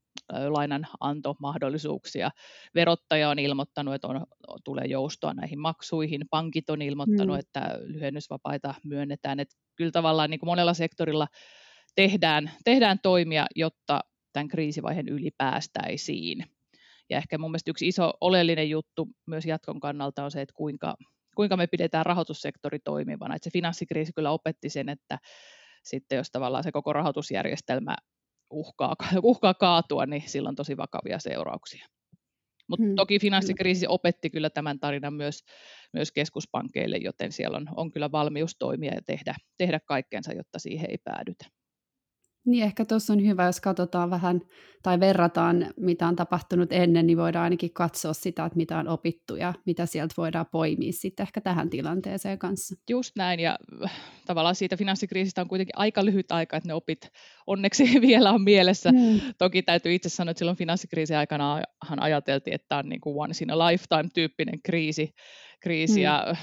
lainanantomahdollisuuksia. 0.49 2.31
Verottaja 2.75 3.31
on 3.31 3.39
ilmoittanut, 3.39 3.95
että 3.95 4.09
on, 4.09 4.27
tulee 4.65 4.85
joustoa 4.85 5.35
näihin 5.35 5.61
maksuihin. 5.61 6.25
Pankit 6.31 6.71
on 6.71 6.83
ilmoittanut, 6.83 7.37
mm. 7.37 7.41
että 7.41 7.79
lyhennysvapaita 7.83 8.75
myönnetään. 8.85 9.41
Että 9.41 9.57
kyllä 9.77 9.91
tavallaan 9.91 10.31
niin 10.31 10.41
kuin 10.41 10.49
monella 10.49 10.75
sektorilla 10.75 11.27
tehdään, 11.95 12.51
tehdään 12.65 12.99
toimia, 13.03 13.47
jotta 13.57 14.01
tämän 14.33 14.49
kriisivaiheen 14.49 15.09
yli 15.09 15.31
päästäisiin. 15.39 16.45
Ja 17.11 17.19
ehkä 17.19 17.39
mun 17.39 17.51
mielestä 17.51 17.71
yksi 17.71 17.89
iso 17.89 18.13
oleellinen 18.21 18.71
juttu 18.71 19.09
myös 19.27 19.47
jatkon 19.47 19.81
kannalta 19.81 20.25
on 20.25 20.31
se, 20.31 20.41
että 20.41 20.55
kuinka, 20.57 20.95
kuinka 21.39 21.57
me 21.57 21.67
pidetään 21.67 22.07
rahoitussektori 22.07 22.79
toimivana. 22.79 23.35
Että 23.35 23.45
se 23.45 23.51
finanssikriisi 23.51 24.13
kyllä 24.13 24.31
opetti 24.31 24.69
sen, 24.69 24.89
että 24.89 25.19
sitten 25.83 26.17
jos 26.17 26.31
tavallaan 26.31 26.65
se 26.65 26.73
koko 26.73 26.93
rahoitusjärjestelmä 26.93 27.97
uhkaa, 28.51 28.97
uhkaa 29.23 29.55
kaatua, 29.55 30.07
niin 30.07 30.23
sillä 30.27 30.49
on 30.49 30.55
tosi 30.55 30.77
vakavia 30.77 31.19
seurauksia. 31.19 31.87
Mutta 32.69 32.87
hmm. 32.87 32.95
toki 32.95 33.19
finanssikriisi 33.19 33.87
opetti 33.89 34.31
kyllä 34.31 34.51
tämän 34.51 34.81
tarinan 34.81 35.15
myös, 35.15 35.45
myös 35.93 36.13
keskuspankeille, 36.13 36.97
joten 36.97 37.33
siellä 37.33 37.57
on, 37.57 37.69
on 37.77 37.91
kyllä 37.91 38.13
valmius 38.13 38.57
toimia 38.59 38.95
ja 38.95 39.03
tehdä, 39.07 39.35
tehdä 39.59 39.81
kaikkensa, 39.81 40.33
jotta 40.33 40.59
siihen 40.59 40.91
ei 40.91 40.99
päädytä. 41.05 41.45
Niin 42.49 42.65
ehkä 42.65 42.85
tuossa 42.85 43.13
on 43.13 43.27
hyvä, 43.27 43.47
jos 43.47 43.61
katsotaan 43.61 44.11
vähän 44.11 44.41
tai 44.83 45.01
verrataan, 45.01 45.67
mitä 45.77 46.09
on 46.09 46.17
tapahtunut 46.17 46.73
ennen, 46.73 47.07
niin 47.07 47.19
voidaan 47.19 47.45
ainakin 47.45 47.73
katsoa 47.73 48.13
sitä, 48.13 48.45
että 48.45 48.57
mitä 48.57 48.79
on 48.79 48.89
opittu 48.89 49.37
ja 49.37 49.55
mitä 49.67 49.87
sieltä 49.87 50.15
voidaan 50.17 50.47
poimia 50.53 50.93
sitten 50.93 51.25
ehkä 51.25 51.41
tähän 51.41 51.71
tilanteeseen 51.71 52.39
kanssa. 52.39 52.75
Just 52.91 53.17
näin, 53.17 53.41
ja 53.41 53.59
äh, 53.85 53.93
tavallaan 54.27 54.55
siitä 54.55 54.77
finanssikriisistä 54.77 55.41
on 55.41 55.49
kuitenkin 55.49 55.79
aika 55.79 56.05
lyhyt 56.05 56.33
aika, 56.33 56.57
että 56.57 56.69
ne 56.69 56.75
opit 56.75 57.09
onneksi 57.47 57.85
vielä 58.09 58.31
on 58.31 58.43
mielessä. 58.43 58.93
Mm. 58.93 59.21
Toki 59.39 59.63
täytyy 59.63 59.95
itse 59.95 60.09
sanoa, 60.09 60.31
että 60.31 60.39
silloin 60.39 60.59
finanssikriisin 60.59 61.17
aikana 61.17 61.63
ajateltiin, 62.01 62.55
että 62.55 62.69
tämä 62.69 62.79
on 62.79 62.89
niin 62.89 63.01
kuin 63.01 63.17
once 63.17 63.45
in 63.45 63.51
a 63.51 63.59
lifetime 63.59 64.09
tyyppinen 64.15 64.63
kriisi, 64.63 65.15
kriisi 65.61 66.01
mm. 66.01 66.05
ja 66.05 66.35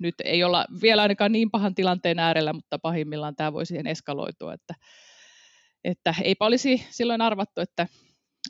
nyt 0.00 0.14
ei 0.24 0.44
olla 0.44 0.64
vielä 0.82 1.02
ainakaan 1.02 1.32
niin 1.32 1.50
pahan 1.50 1.74
tilanteen 1.74 2.18
äärellä, 2.18 2.52
mutta 2.52 2.78
pahimmillaan 2.78 3.36
tämä 3.36 3.52
voi 3.52 3.66
siihen 3.66 3.86
eskaloitua, 3.86 4.54
että, 4.54 4.74
että 5.84 6.14
eipä 6.22 6.46
olisi 6.46 6.86
silloin 6.90 7.20
arvattu, 7.20 7.60
että, 7.60 7.86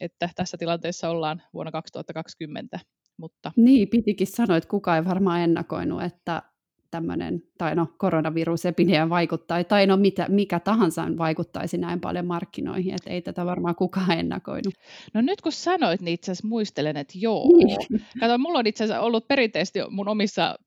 että 0.01 0.31
tässä 0.37 0.57
tilanteessa 0.57 1.11
ollaan 1.11 1.43
vuonna 1.55 1.73
2020. 1.73 2.81
Mutta... 3.17 3.53
Niin, 3.57 3.89
pitikin 3.89 4.27
sanoa, 4.27 4.57
että 4.57 4.69
kukaan 4.69 4.99
ei 4.99 5.05
varmaan 5.05 5.41
ennakoinut, 5.41 6.03
että 6.03 6.43
tämmöinen, 6.91 7.43
tai 7.59 7.75
no 7.75 7.87
koronavirusepidemia 7.99 9.09
vaikuttaa, 9.09 9.65
tai 9.65 9.87
no 9.87 9.97
mitä, 9.97 10.27
mikä 10.29 10.61
tahansa 10.61 11.07
vaikuttaisi 11.19 11.79
näin 11.79 12.01
paljon 12.01 12.27
markkinoihin, 12.27 12.95
että 12.95 13.11
ei 13.11 13.23
tätä 13.23 13.47
varmaan 13.47 13.75
kukaan 13.75 14.11
ennakoinut. 14.19 14.75
No 15.15 15.21
nyt 15.21 15.41
kun 15.41 15.53
sanoit, 15.53 16.01
niin 16.01 16.15
itse 16.15 16.33
asiassa 16.33 16.49
muistelen, 16.49 16.97
että 16.97 17.15
joo. 17.17 17.49
Niin. 17.57 18.01
Kato, 18.21 18.39
mulla 18.39 18.59
on 18.59 18.67
itse 18.67 18.85
asiassa 18.85 19.03
ollut 19.03 19.29
perinteisesti 19.29 19.79
mun 19.91 20.09
omissa 20.09 20.59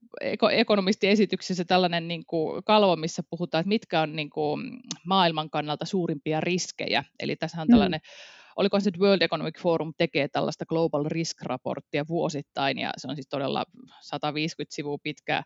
ekonomistiesityksissä 0.52 1.64
tällainen 1.64 2.08
niin 2.08 2.26
kuin 2.26 2.64
kalvo, 2.64 2.96
missä 2.96 3.22
puhutaan, 3.30 3.60
että 3.60 3.68
mitkä 3.68 4.00
on 4.00 4.16
niin 4.16 4.30
kuin 4.30 4.80
maailman 5.06 5.50
kannalta 5.50 5.84
suurimpia 5.84 6.40
riskejä. 6.40 7.04
Eli 7.20 7.36
tässä 7.36 7.60
on 7.60 7.68
mm. 7.68 7.72
tällainen 7.72 8.00
mm 8.00 8.42
oliko 8.56 8.80
se 8.80 8.90
World 8.98 9.22
Economic 9.22 9.58
Forum 9.58 9.92
tekee 9.98 10.28
tällaista 10.28 10.66
Global 10.66 11.04
Risk-raporttia 11.04 12.04
vuosittain, 12.08 12.78
ja 12.78 12.90
se 12.96 13.08
on 13.08 13.16
siis 13.16 13.28
todella 13.28 13.64
150 14.00 14.74
sivua 14.74 14.98
pitkä, 15.02 15.42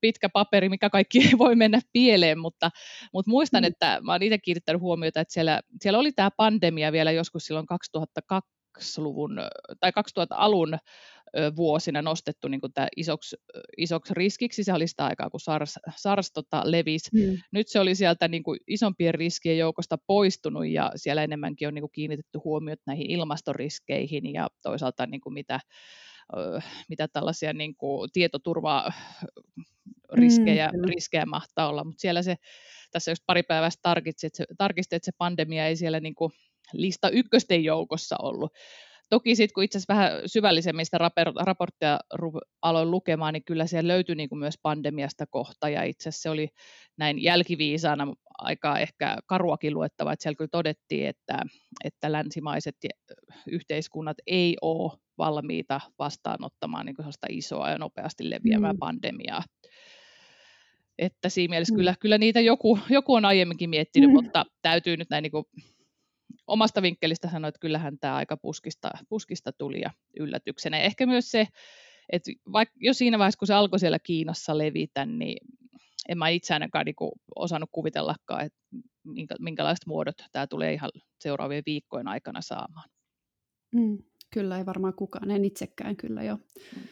pitkä 0.00 0.28
paperi, 0.28 0.68
mikä 0.68 0.90
kaikki 0.90 1.18
ei 1.18 1.38
voi 1.38 1.56
mennä 1.56 1.80
pieleen, 1.92 2.38
mutta, 2.38 2.70
mutta 3.12 3.30
muistan, 3.30 3.62
mm. 3.62 3.66
että 3.66 4.00
mä 4.02 4.12
olen 4.12 4.22
itse 4.22 4.38
kiinnittänyt 4.38 4.82
huomiota, 4.82 5.20
että 5.20 5.34
siellä, 5.34 5.60
siellä 5.80 5.98
oli 5.98 6.12
tämä 6.12 6.30
pandemia 6.30 6.92
vielä 6.92 7.12
joskus 7.12 7.46
silloin 7.46 7.66
2002 7.66 9.00
luvun 9.00 9.40
tai 9.80 9.90
2000-alun 9.90 10.78
vuosina 11.56 12.02
nostettu 12.02 12.48
niin 12.48 12.60
kuin 12.60 12.72
tämä 12.72 12.88
isoksi, 12.96 13.36
isoksi 13.76 14.14
riskiksi. 14.14 14.64
Se 14.64 14.72
oli 14.72 14.86
sitä 14.86 15.06
aikaa, 15.06 15.30
kun 15.30 15.40
SARS, 15.40 15.78
SARS 15.96 16.32
tota, 16.32 16.62
levisi. 16.64 17.10
Mm. 17.12 17.36
Nyt 17.52 17.68
se 17.68 17.80
oli 17.80 17.94
sieltä 17.94 18.28
niin 18.28 18.42
kuin 18.42 18.60
isompien 18.66 19.14
riskien 19.14 19.58
joukosta 19.58 19.98
poistunut 20.06 20.68
ja 20.68 20.92
siellä 20.96 21.24
enemmänkin 21.24 21.68
on 21.68 21.74
niin 21.74 21.82
kuin 21.82 21.92
kiinnitetty 21.92 22.38
huomiota 22.44 22.82
näihin 22.86 23.10
ilmastoriskeihin 23.10 24.32
ja 24.32 24.48
toisaalta 24.62 25.06
niin 25.06 25.20
kuin 25.20 25.34
mitä, 25.34 25.60
mitä 26.88 27.08
tällaisia 27.08 27.52
niin 27.52 27.76
kuin 27.76 28.10
tietoturva 28.12 28.90
riskejä, 30.12 30.70
mm, 30.72 30.88
riskejä 30.88 31.26
mahtaa 31.26 31.68
olla, 31.68 31.84
mutta 31.84 32.00
siellä 32.00 32.22
se, 32.22 32.36
tässä 32.90 33.10
just 33.10 33.22
pari 33.26 33.42
päivästä 33.42 33.94
että 34.06 34.28
se, 34.36 34.44
tarkisti, 34.58 34.96
että 34.96 35.06
se 35.06 35.12
pandemia 35.18 35.66
ei 35.66 35.76
siellä 35.76 36.00
niin 36.00 36.14
kuin 36.14 36.32
lista 36.72 37.10
ykkösten 37.10 37.64
joukossa 37.64 38.16
ollut. 38.22 38.52
Toki 39.10 39.36
sitten 39.36 39.54
kun 39.54 39.64
itse 39.64 39.78
asiassa 39.78 39.94
vähän 39.94 40.12
syvällisemmin 40.26 40.84
sitä 40.84 40.98
raporttia 41.44 41.98
aloin 42.62 42.90
lukemaan, 42.90 43.32
niin 43.32 43.44
kyllä 43.44 43.66
siellä 43.66 43.88
löytyi 43.88 44.14
niin 44.14 44.28
kuin 44.28 44.38
myös 44.38 44.58
pandemiasta 44.62 45.26
kohta, 45.26 45.68
ja 45.68 45.82
itse 45.82 46.08
asiassa 46.08 46.22
se 46.22 46.30
oli 46.30 46.48
näin 46.96 47.22
jälkiviisaana 47.22 48.14
aika 48.38 48.78
ehkä 48.78 49.16
karuakin 49.26 49.74
luettava, 49.74 50.12
että 50.12 50.22
siellä 50.22 50.36
kyllä 50.36 50.48
todettiin, 50.52 51.08
että, 51.08 51.42
että 51.84 52.12
länsimaiset 52.12 52.76
yhteiskunnat 53.46 54.16
ei 54.26 54.56
ole 54.62 54.98
valmiita 55.18 55.80
vastaanottamaan 55.98 56.86
niin 56.86 56.96
sellaista 56.96 57.26
isoa 57.30 57.70
ja 57.70 57.78
nopeasti 57.78 58.30
leviävää 58.30 58.72
mm. 58.72 58.78
pandemiaa. 58.78 59.42
Että 60.98 61.28
siinä 61.28 61.50
mielessä 61.50 61.74
mm. 61.74 61.76
kyllä, 61.76 61.94
kyllä 62.00 62.18
niitä 62.18 62.40
joku, 62.40 62.78
joku 62.88 63.14
on 63.14 63.24
aiemminkin 63.24 63.70
miettinyt, 63.70 64.10
mm. 64.10 64.14
mutta 64.14 64.46
täytyy 64.62 64.96
nyt 64.96 65.10
näin 65.10 65.22
niin 65.22 65.30
kuin 65.30 65.44
omasta 66.50 66.82
vinkkelistä 66.82 67.30
sanoa, 67.30 67.48
että 67.48 67.60
kyllähän 67.60 67.98
tämä 67.98 68.16
aika 68.16 68.36
puskista, 68.36 68.90
puskista 69.08 69.52
tuli 69.52 69.80
ja 69.80 69.90
yllätyksenä. 70.18 70.78
Ja 70.78 70.84
ehkä 70.84 71.06
myös 71.06 71.30
se, 71.30 71.46
että 72.12 72.30
vaikka 72.52 72.74
jo 72.80 72.94
siinä 72.94 73.18
vaiheessa, 73.18 73.38
kun 73.38 73.46
se 73.46 73.54
alkoi 73.54 73.78
siellä 73.78 73.98
Kiinassa 73.98 74.58
levitä, 74.58 75.06
niin 75.06 75.46
en 76.08 76.18
mä 76.18 76.28
itse 76.28 76.54
ainakaan 76.54 76.86
niin 76.86 77.10
osannut 77.36 77.70
kuvitellakaan, 77.72 78.44
että 78.44 78.58
minkälaiset 79.40 79.86
muodot 79.86 80.16
tämä 80.32 80.46
tulee 80.46 80.72
ihan 80.72 80.90
seuraavien 81.20 81.62
viikkojen 81.66 82.08
aikana 82.08 82.40
saamaan. 82.42 82.90
Mm, 83.74 83.98
kyllä, 84.30 84.58
ei 84.58 84.66
varmaan 84.66 84.94
kukaan, 84.94 85.30
en 85.30 85.44
itsekään 85.44 85.96
kyllä 85.96 86.22
jo. 86.22 86.36
Mm. 86.36 86.82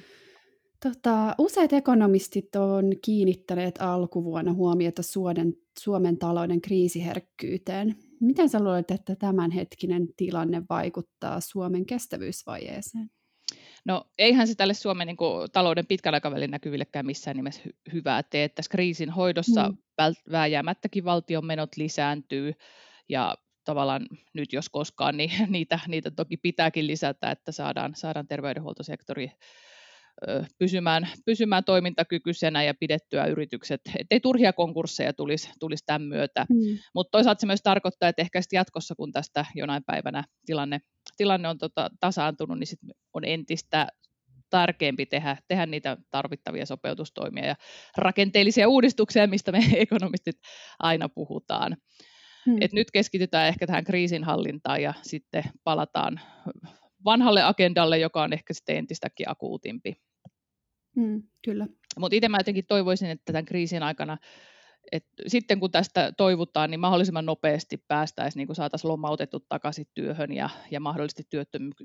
Tota, 0.82 1.34
useat 1.38 1.72
ekonomistit 1.72 2.56
on 2.56 2.92
kiinnittäneet 3.04 3.80
alkuvuonna 3.80 4.52
huomiota 4.52 5.02
Suomen, 5.02 5.54
Suomen 5.78 6.18
talouden 6.18 6.60
kriisiherkkyyteen. 6.60 7.96
Miten 8.20 8.48
sä 8.48 8.64
luulet, 8.64 8.90
että 8.90 9.16
tämänhetkinen 9.16 10.08
tilanne 10.16 10.62
vaikuttaa 10.70 11.40
Suomen 11.40 11.86
kestävyysvajeeseen? 11.86 13.10
No 13.84 14.04
eihän 14.18 14.48
se 14.48 14.54
tälle 14.54 14.74
Suomen 14.74 15.06
niin 15.06 15.16
kuin, 15.16 15.50
talouden 15.52 15.86
pitkän 15.86 16.14
aikavälin 16.14 16.50
näkyvillekään 16.50 17.06
missään 17.06 17.36
nimessä 17.36 17.62
hy- 17.68 17.92
hyvää 17.92 18.22
tee. 18.22 18.48
Tässä 18.48 18.70
kriisin 18.70 19.10
hoidossa 19.10 19.68
mm. 19.68 19.76
vääjäämättäkin 20.32 21.04
valtion 21.04 21.46
menot 21.46 21.76
lisääntyy 21.76 22.52
ja 23.08 23.34
tavallaan 23.64 24.06
nyt 24.34 24.52
jos 24.52 24.68
koskaan, 24.68 25.16
niin 25.16 25.30
niitä, 25.48 25.80
niitä 25.86 26.10
toki 26.10 26.36
pitääkin 26.36 26.86
lisätä, 26.86 27.30
että 27.30 27.52
saadaan, 27.52 27.94
saadaan 27.94 28.26
terveydenhuoltosektori 28.26 29.30
pysymään, 30.58 31.08
pysymään 31.26 31.64
toimintakykyisenä 31.64 32.62
ja 32.62 32.74
pidettyä 32.80 33.26
yritykset, 33.26 33.80
ettei 33.98 34.20
turhia 34.20 34.52
konkursseja 34.52 35.12
tulisi, 35.12 35.50
tulisi 35.60 35.84
tämän 35.86 36.02
myötä. 36.02 36.46
Mm. 36.50 36.78
Mutta 36.94 37.10
toisaalta 37.10 37.40
se 37.40 37.46
myös 37.46 37.62
tarkoittaa, 37.62 38.08
että 38.08 38.22
ehkä 38.22 38.40
jatkossa, 38.52 38.94
kun 38.94 39.12
tästä 39.12 39.46
jonain 39.54 39.84
päivänä 39.86 40.24
tilanne, 40.46 40.78
tilanne 41.16 41.48
on 41.48 41.58
tota, 41.58 41.88
tasaantunut, 42.00 42.58
niin 42.58 42.66
sit 42.66 42.80
on 43.14 43.24
entistä 43.24 43.86
tärkeämpi 44.50 45.06
tehdä, 45.06 45.36
tehdä 45.48 45.66
niitä 45.66 45.96
tarvittavia 46.10 46.66
sopeutustoimia 46.66 47.46
ja 47.46 47.54
rakenteellisia 47.96 48.68
uudistuksia, 48.68 49.26
mistä 49.26 49.52
me 49.52 49.58
ekonomistit 49.76 50.36
aina 50.78 51.08
puhutaan. 51.08 51.76
Hmm. 52.46 52.56
Et 52.60 52.72
nyt 52.72 52.90
keskitytään 52.90 53.48
ehkä 53.48 53.66
tähän 53.66 53.84
kriisinhallintaan 53.84 54.82
ja 54.82 54.94
sitten 55.02 55.44
palataan 55.64 56.20
vanhalle 57.04 57.42
agendalle, 57.42 57.98
joka 57.98 58.22
on 58.22 58.32
ehkä 58.32 58.54
sitten 58.54 58.76
entistäkin 58.76 59.30
akuutimpi. 59.30 59.96
Mm, 60.96 61.22
kyllä. 61.44 61.66
Mutta 61.98 62.16
itse 62.16 62.28
mä 62.28 62.38
jotenkin 62.38 62.66
toivoisin, 62.66 63.10
että 63.10 63.32
tämän 63.32 63.44
kriisin 63.44 63.82
aikana 63.82 64.18
et 64.92 65.04
sitten 65.26 65.60
kun 65.60 65.70
tästä 65.70 66.12
toivutaan, 66.16 66.70
niin 66.70 66.80
mahdollisimman 66.80 67.26
nopeasti 67.26 67.76
päästäisiin, 67.88 68.46
niin 68.46 68.54
saataisiin 68.54 68.88
lomautettu 68.88 69.40
takaisin 69.40 69.86
työhön 69.94 70.32
ja, 70.32 70.50
ja 70.70 70.80
mahdollisesti 70.80 71.22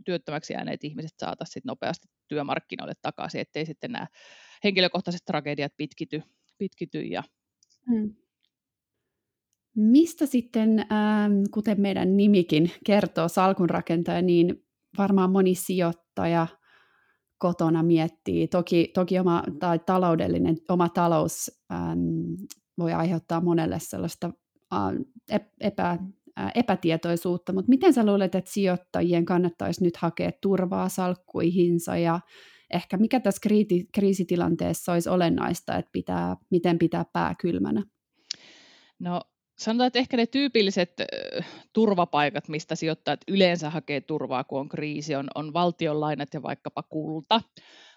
työttömäksi 0.06 0.54
jääneet 0.54 0.84
ihmiset 0.84 1.14
saataisiin 1.18 1.64
nopeasti 1.66 2.08
työmarkkinoille 2.28 2.94
takaisin, 3.02 3.42
ettei 3.42 3.66
sitten 3.66 3.92
nämä 3.92 4.08
henkilökohtaiset 4.64 5.22
tragediat 5.26 5.74
pitkity, 5.78 6.24
pitkity 6.58 7.02
ja 7.02 7.24
hmm. 7.92 8.16
Mistä 9.76 10.26
sitten, 10.26 10.80
ähm, 10.80 11.44
kuten 11.52 11.82
meidän 11.82 12.18
nimikin 12.18 12.72
kertoo, 12.86 13.28
salkunrakentaja, 13.28 14.22
niin 14.22 14.63
varmaan 14.98 15.32
moni 15.32 15.56
sijoittaja 15.56 16.48
kotona 17.38 17.84
miettii. 17.84 18.48
Toki, 18.48 18.92
toki 18.94 19.20
oma, 19.20 19.44
tai 19.60 19.80
taloudellinen, 19.80 20.58
oma 20.70 20.90
talous 20.90 21.52
ähm, 21.72 22.00
voi 22.78 22.94
aiheuttaa 22.94 23.42
monelle 23.42 23.80
sellaista 23.80 24.32
äh, 24.74 24.80
epä, 25.60 25.98
äh, 26.40 26.52
epätietoisuutta, 26.56 27.54
mutta 27.54 27.70
miten 27.70 27.94
sä 27.94 28.06
luulet, 28.06 28.36
että 28.36 28.52
sijoittajien 28.52 29.26
kannattaisi 29.26 29.84
nyt 29.84 29.98
hakea 29.98 30.32
turvaa 30.42 30.90
salkkuihinsa 30.90 31.98
ja 31.98 32.20
ehkä 32.74 32.98
mikä 32.98 33.20
tässä 33.20 33.40
kriiti, 33.44 33.86
kriisitilanteessa 33.94 34.94
olisi 34.94 35.10
olennaista, 35.10 35.78
että 35.78 35.92
pitää, 35.92 36.36
miten 36.52 36.80
pitää 36.80 37.06
pää 37.14 37.36
kylmänä? 37.42 37.84
No 39.00 39.22
sanotaan, 39.58 39.88
että 39.88 40.00
ehkä 40.00 40.18
ne 40.18 40.26
tyypilliset 40.26 40.94
turvapaikat, 41.74 42.48
mistä 42.48 42.76
sijoittajat 42.76 43.22
yleensä 43.28 43.70
hakee 43.70 44.02
turvaa, 44.02 44.44
kun 44.44 44.60
on 44.60 44.70
kriisi, 44.70 45.16
on, 45.16 45.28
on 45.36 45.54
valtionlainat 45.54 46.34
ja 46.34 46.42
vaikkapa 46.42 46.84
kulta. 46.84 47.42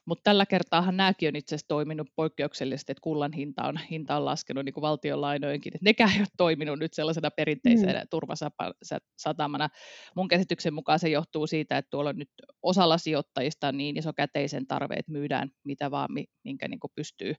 Mutta 0.07 0.23
tällä 0.23 0.47
kertaahan 0.47 0.97
nämäkin 0.97 1.29
on 1.29 1.37
itse 1.37 1.55
asiassa 1.55 1.69
toiminut 1.69 2.09
poikkeuksellisesti, 2.17 2.93
että 2.93 3.01
kullan 3.01 3.33
hinta 3.33 3.63
on, 3.63 3.81
hinta 3.91 4.17
on 4.17 4.25
laskenut 4.25 4.65
niin 4.65 4.73
kuin 4.73 4.83
valtionlainojenkin. 4.83 5.73
Että 5.77 5.85
nekään 5.85 6.13
ei 6.13 6.21
ole 6.21 6.27
toiminut 6.37 6.79
nyt 6.79 6.95
sellaisena 6.95 7.31
perinteisenä 7.31 8.01
mm. 8.01 8.07
turvasatamana. 8.11 9.69
Mun 10.17 10.29
käsityksen 10.29 10.75
mukaan 10.75 10.99
se 10.99 11.09
johtuu 11.09 11.47
siitä, 11.47 11.79
että 11.79 11.91
tuolla 11.91 12.11
on 12.11 12.19
nyt 12.19 12.31
osalla 12.63 12.99
sijoittajista 12.99 13.73
niin 13.73 13.97
iso 13.97 14.13
käteisen 14.13 14.67
tarve, 14.67 14.95
että 14.95 15.13
myydään 15.13 15.51
mitä 15.65 15.91
vaan, 15.91 16.09
minkä 16.45 16.69
niin 16.69 16.81
pystyy, 16.95 17.35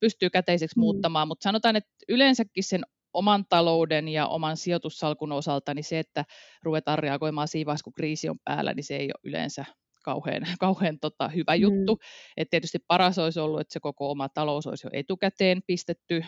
pystyy 0.00 0.30
käteiseksi 0.30 0.78
mm. 0.78 0.80
muuttamaan. 0.80 1.28
Mutta 1.28 1.44
sanotaan, 1.44 1.76
että 1.76 1.90
yleensäkin 2.08 2.64
sen 2.64 2.82
oman 3.14 3.44
talouden 3.48 4.08
ja 4.08 4.26
oman 4.26 4.56
sijoitussalkun 4.56 5.32
osalta, 5.32 5.74
niin 5.74 5.84
se, 5.84 5.98
että 5.98 6.24
ruvetaan 6.62 6.98
reagoimaan 6.98 7.48
siinä 7.48 7.66
vaiheessa, 7.66 7.84
kun 7.84 7.92
kriisi 7.92 8.28
on 8.28 8.38
päällä, 8.44 8.74
niin 8.74 8.84
se 8.84 8.96
ei 8.96 9.06
ole 9.06 9.20
yleensä 9.30 9.64
kauhean, 10.02 10.42
kauhean 10.60 10.98
tota, 11.00 11.28
hyvä 11.28 11.56
mm. 11.56 11.62
juttu. 11.62 11.98
Et 12.36 12.50
tietysti 12.50 12.78
paras 12.88 13.18
olisi 13.18 13.40
ollut, 13.40 13.60
että 13.60 13.72
se 13.72 13.80
koko 13.80 14.10
oma 14.10 14.28
talous 14.28 14.66
olisi 14.66 14.86
jo 14.86 14.90
etukäteen 14.92 15.62
pistetty, 15.66 16.24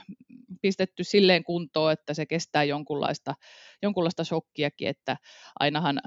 pistetty 0.63 1.05
silleen 1.05 1.45
kuntoon, 1.45 1.93
että 1.93 2.15
se 2.15 2.27
kestää 2.27 2.65
jonkunlaista, 2.65 3.35
jonkunlaista 3.83 4.25
shokkiakin, 4.25 4.89
että 4.89 5.17
ainahan 5.61 6.01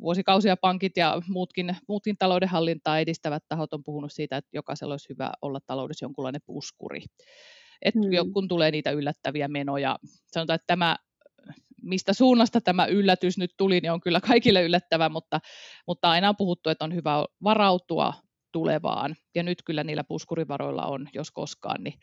vuosikausia 0.00 0.56
pankit 0.56 0.96
ja 0.96 1.22
muutkin, 1.28 1.76
muutkin 1.88 2.16
taloudenhallintaa 2.18 2.98
edistävät 2.98 3.44
tahot 3.48 3.74
on 3.74 3.84
puhunut 3.84 4.12
siitä, 4.12 4.36
että 4.36 4.50
jokaisella 4.52 4.94
olisi 4.94 5.08
hyvä 5.08 5.32
olla 5.42 5.58
taloudessa 5.66 6.04
jonkunlainen 6.04 6.42
puskuri. 6.46 7.00
Et 7.84 7.94
mm. 7.94 8.32
kun 8.32 8.48
tulee 8.48 8.70
niitä 8.70 8.90
yllättäviä 8.90 9.48
menoja, 9.48 9.98
sanotaan, 10.26 10.54
että 10.54 10.66
tämä 10.66 10.96
mistä 11.82 12.12
suunnasta 12.12 12.60
tämä 12.60 12.86
yllätys 12.86 13.38
nyt 13.38 13.54
tuli, 13.56 13.80
niin 13.80 13.92
on 13.92 14.00
kyllä 14.00 14.20
kaikille 14.20 14.62
yllättävä, 14.62 15.08
mutta, 15.08 15.40
mutta 15.86 16.10
aina 16.10 16.28
on 16.28 16.36
puhuttu, 16.36 16.70
että 16.70 16.84
on 16.84 16.94
hyvä 16.94 17.24
varautua 17.44 18.12
tulevaan. 18.52 19.16
Ja 19.34 19.42
nyt 19.42 19.58
kyllä 19.64 19.84
niillä 19.84 20.04
puskurivaroilla 20.04 20.86
on, 20.86 21.08
jos 21.14 21.30
koskaan, 21.30 21.84
niin, 21.84 21.94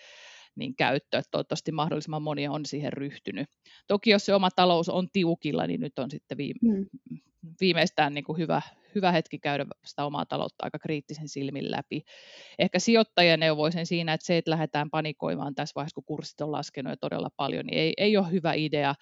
niin 0.56 0.76
käyttö. 0.76 1.18
Että 1.18 1.32
toivottavasti 1.32 1.72
mahdollisimman 1.72 2.22
moni 2.22 2.48
on 2.48 2.66
siihen 2.66 2.94
ryhtynyt. 2.94 3.50
Toki 3.88 4.10
jos 4.10 4.26
se 4.26 4.34
oma 4.34 4.50
talous 4.56 4.90
on 4.90 5.08
tiukilla, 5.14 5.68
niin 5.68 5.82
nyt 5.82 6.00
on 6.00 6.12
sitten 6.12 6.38
viime, 6.38 6.60
mm. 6.62 6.86
viimeistään 7.62 8.14
niin 8.14 8.24
kuin 8.24 8.38
hyvä, 8.38 8.62
hyvä 8.96 9.12
hetki 9.12 9.40
käydä 9.40 9.66
sitä 9.86 10.06
omaa 10.06 10.26
taloutta 10.26 10.64
aika 10.64 10.80
kriittisen 10.80 11.30
silmin 11.30 11.72
läpi. 11.72 12.02
Ehkä 12.60 12.80
sijoittajien 12.80 13.40
neuvoisin 13.40 13.86
siinä, 13.86 14.14
että 14.14 14.26
se, 14.26 14.38
että 14.38 14.52
lähdetään 14.52 14.90
panikoimaan 14.90 15.56
tässä 15.56 15.74
vaiheessa, 15.76 15.96
kun 15.96 16.06
kurssit 16.06 16.42
on 16.42 16.52
laskenut 16.52 16.92
jo 16.92 16.98
todella 16.98 17.30
paljon, 17.38 17.66
niin 17.66 17.78
ei, 17.78 17.94
ei 17.98 18.18
ole 18.18 18.32
hyvä 18.32 18.54
idea 18.54 18.96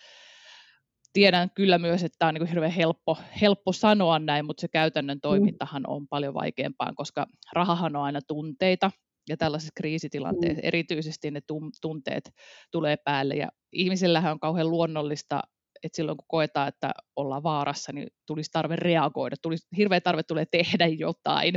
tiedän 1.13 1.49
kyllä 1.55 1.77
myös, 1.77 2.03
että 2.03 2.15
tämä 2.19 2.29
on 2.29 2.33
niin 2.33 2.47
hirveän 2.47 2.71
helppo, 2.71 3.17
helppo 3.41 3.71
sanoa 3.71 4.19
näin, 4.19 4.45
mutta 4.45 4.61
se 4.61 4.67
käytännön 4.67 5.17
mm. 5.17 5.21
toimintahan 5.21 5.83
on 5.87 6.07
paljon 6.07 6.33
vaikeampaa, 6.33 6.93
koska 6.95 7.27
rahahan 7.53 7.95
on 7.95 8.03
aina 8.03 8.19
tunteita, 8.27 8.91
ja 9.29 9.37
tällaisessa 9.37 9.73
kriisitilanteessa 9.75 10.61
mm. 10.61 10.67
erityisesti 10.67 11.31
ne 11.31 11.41
tunteet 11.81 12.29
tulee 12.71 12.97
päälle, 12.97 13.35
ja 13.35 13.47
ihmisillähän 13.73 14.31
on 14.31 14.39
kauhean 14.39 14.69
luonnollista, 14.69 15.41
että 15.83 15.95
silloin 15.95 16.17
kun 16.17 16.25
koetaan, 16.27 16.67
että 16.67 16.91
ollaan 17.15 17.43
vaarassa, 17.43 17.91
niin 17.93 18.07
tulisi 18.27 18.49
tarve 18.53 18.75
reagoida, 18.75 19.35
tulisi, 19.41 19.67
hirveä 19.77 20.01
tarve 20.01 20.23
tulee 20.23 20.45
tehdä 20.45 20.87
jotain. 20.87 21.55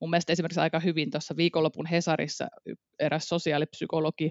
Mun 0.00 0.10
mielestä 0.10 0.32
esimerkiksi 0.32 0.60
aika 0.60 0.80
hyvin 0.80 1.10
tuossa 1.10 1.36
viikonlopun 1.36 1.86
Hesarissa 1.86 2.48
eräs 2.98 3.28
sosiaalipsykologi 3.28 4.30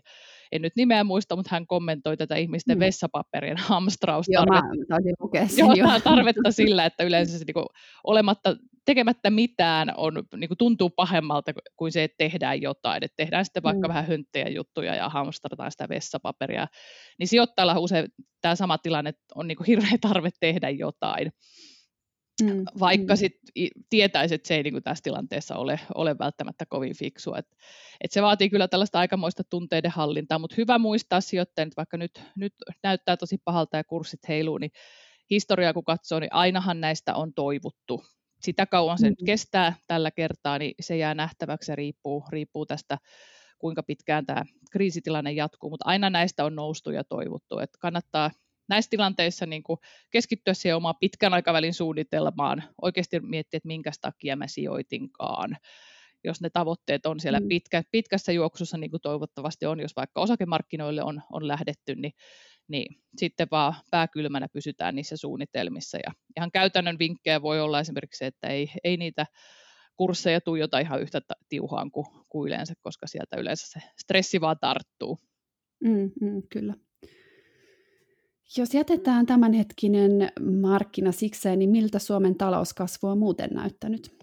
en 0.51 0.61
nyt 0.61 0.73
nimeä 0.75 1.03
muista, 1.03 1.35
mutta 1.35 1.49
hän 1.51 1.67
kommentoi 1.67 2.17
tätä 2.17 2.35
ihmisten 2.35 2.77
mm. 2.77 2.79
vessapaperien 2.79 3.57
hamstrausta. 3.57 4.33
Joo, 4.33 4.45
mä 4.45 4.61
lukea 5.19 5.47
sen 5.47 5.65
Joo, 5.75 5.99
tarvetta 6.03 6.51
sillä, 6.51 6.85
että 6.85 7.03
yleensä 7.03 7.37
se 7.37 7.45
niin 7.45 7.53
kuin, 7.53 7.65
olematta, 8.03 8.55
tekemättä 8.87 9.29
mitään 9.29 9.93
on, 9.97 10.13
niin 10.35 10.47
kuin, 10.47 10.57
tuntuu 10.57 10.89
pahemmalta 10.89 11.51
kuin 11.75 11.91
se, 11.91 12.03
että 12.03 12.15
tehdään 12.17 12.61
jotain. 12.61 13.03
Että 13.03 13.15
tehdään 13.17 13.45
sitten 13.45 13.63
vaikka 13.63 13.87
mm. 13.87 13.89
vähän 13.89 14.07
hönttejä 14.07 14.49
juttuja 14.49 14.95
ja 14.95 15.09
hamstrataan 15.09 15.71
sitä 15.71 15.89
vessapaperia. 15.89 16.67
Niin 17.19 17.27
sijoittajalla 17.27 17.79
usein 17.79 18.07
tämä 18.41 18.55
sama 18.55 18.77
tilanne 18.77 19.13
on 19.35 19.47
niin 19.47 19.55
kuin, 19.55 19.67
hirveä 19.67 19.97
tarve 20.01 20.29
tehdä 20.39 20.69
jotain. 20.69 21.31
Mm, 22.43 22.65
vaikka 22.79 23.13
mm. 23.13 23.17
sit 23.17 23.33
tietäisi, 23.89 24.35
että 24.35 24.47
se 24.47 24.55
ei 24.55 24.63
niin 24.63 24.73
kuin 24.73 24.83
tässä 24.83 25.03
tilanteessa 25.03 25.55
ole, 25.55 25.79
ole 25.95 26.15
välttämättä 26.19 26.65
kovin 26.69 26.97
fiksua. 26.97 27.37
Et, 27.37 27.45
et 28.01 28.11
se 28.11 28.21
vaatii 28.21 28.49
kyllä 28.49 28.67
tällaista 28.67 28.99
aikamoista 28.99 29.43
tunteiden 29.49 29.91
hallintaa, 29.91 30.39
mutta 30.39 30.55
hyvä 30.57 30.77
muistaa 30.77 31.21
sijoittajien, 31.21 31.67
että 31.67 31.77
vaikka 31.77 31.97
nyt, 31.97 32.23
nyt 32.35 32.53
näyttää 32.83 33.17
tosi 33.17 33.37
pahalta 33.45 33.77
ja 33.77 33.83
kurssit 33.83 34.19
heiluu, 34.27 34.57
niin 34.57 34.71
historiaa 35.29 35.73
kun 35.73 35.83
katsoo, 35.83 36.19
niin 36.19 36.33
ainahan 36.33 36.81
näistä 36.81 37.15
on 37.15 37.33
toivuttu. 37.33 38.03
Sitä 38.41 38.65
kauan 38.65 38.97
se 38.97 39.05
mm. 39.05 39.09
nyt 39.09 39.25
kestää 39.25 39.73
tällä 39.87 40.11
kertaa, 40.11 40.57
niin 40.57 40.75
se 40.79 40.97
jää 40.97 41.15
nähtäväksi 41.15 41.71
ja 41.71 41.75
riippuu, 41.75 42.23
riippuu 42.29 42.65
tästä, 42.65 42.97
kuinka 43.59 43.83
pitkään 43.83 44.25
tämä 44.25 44.43
kriisitilanne 44.71 45.31
jatkuu, 45.31 45.69
mutta 45.69 45.85
aina 45.87 46.09
näistä 46.09 46.45
on 46.45 46.55
noustu 46.55 46.91
ja 46.91 47.03
toivottu, 47.03 47.59
että 47.59 47.77
kannattaa 47.81 48.31
näissä 48.69 48.89
tilanteissa 48.89 49.45
niin 49.45 49.63
kuin 49.63 49.79
keskittyä 50.11 50.53
siihen 50.53 50.75
omaan 50.75 50.95
pitkän 50.99 51.33
aikavälin 51.33 51.73
suunnitelmaan, 51.73 52.63
oikeasti 52.81 53.19
miettiä, 53.19 53.57
että 53.57 53.67
minkä 53.67 53.91
takia 54.01 54.35
mä 54.35 54.47
sijoitinkaan. 54.47 55.57
Jos 56.23 56.41
ne 56.41 56.49
tavoitteet 56.49 57.05
on 57.05 57.19
siellä 57.19 57.39
mm. 57.39 57.47
pitkä, 57.47 57.83
pitkässä 57.91 58.31
juoksussa, 58.31 58.77
niin 58.77 58.91
kuin 58.91 59.01
toivottavasti 59.01 59.65
on, 59.65 59.79
jos 59.79 59.95
vaikka 59.95 60.21
osakemarkkinoille 60.21 61.03
on, 61.03 61.21
on 61.31 61.47
lähdetty, 61.47 61.95
niin, 61.95 62.13
niin 62.67 63.01
sitten 63.17 63.47
vaan 63.51 63.73
pääkylmänä 63.91 64.47
pysytään 64.53 64.95
niissä 64.95 65.17
suunnitelmissa. 65.17 65.97
Ja 65.97 66.13
ihan 66.37 66.51
käytännön 66.51 66.99
vinkkejä 66.99 67.41
voi 67.41 67.61
olla 67.61 67.79
esimerkiksi 67.79 68.17
se, 68.17 68.25
että 68.25 68.47
ei, 68.47 68.71
ei 68.83 68.97
niitä 68.97 69.25
kursseja 69.97 70.41
tuijota 70.41 70.79
ihan 70.79 71.01
yhtä 71.01 71.21
tiuhaan 71.49 71.91
kuin, 71.91 72.07
kuin 72.29 72.47
yleensä, 72.47 72.73
koska 72.81 73.07
sieltä 73.07 73.37
yleensä 73.37 73.67
se 73.67 73.87
stressi 73.99 74.41
vaan 74.41 74.57
tarttuu. 74.61 75.17
Mm, 75.83 76.11
mm, 76.21 76.41
kyllä. 76.49 76.73
Jos 78.57 78.73
jätetään 78.73 79.25
tämänhetkinen 79.25 80.31
markkina 80.61 81.11
sikseen, 81.11 81.59
niin 81.59 81.69
miltä 81.69 81.99
Suomen 81.99 82.35
talouskasvu 82.35 83.07
on 83.07 83.17
muuten 83.17 83.49
näyttänyt? 83.53 84.17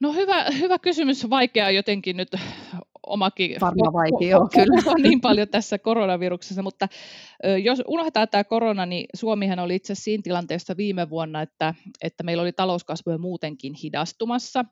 No 0.00 0.12
hyvä, 0.12 0.50
hyvä 0.50 0.78
kysymys, 0.78 1.30
vaikea 1.30 1.70
jotenkin 1.70 2.16
nyt 2.16 2.28
omakin 3.10 3.56
Varmaan 3.60 3.92
vaikea, 3.92 4.38
on, 4.38 4.48
kyllä. 4.54 4.82
on 4.86 5.02
niin 5.02 5.20
paljon 5.20 5.48
tässä 5.48 5.78
koronaviruksessa, 5.78 6.62
mutta 6.62 6.88
jos 7.62 7.82
unohdetaan 7.88 8.28
tämä 8.28 8.44
korona, 8.44 8.86
niin 8.86 9.06
Suomihan 9.14 9.58
oli 9.58 9.74
itse 9.74 9.94
siinä 9.94 10.22
tilanteessa 10.24 10.76
viime 10.76 11.10
vuonna, 11.10 11.42
että, 11.42 11.74
että 12.02 12.22
meillä 12.22 12.42
oli 12.42 12.52
talouskasvu 12.52 13.18
muutenkin 13.18 13.74
hidastumassa. 13.82 14.64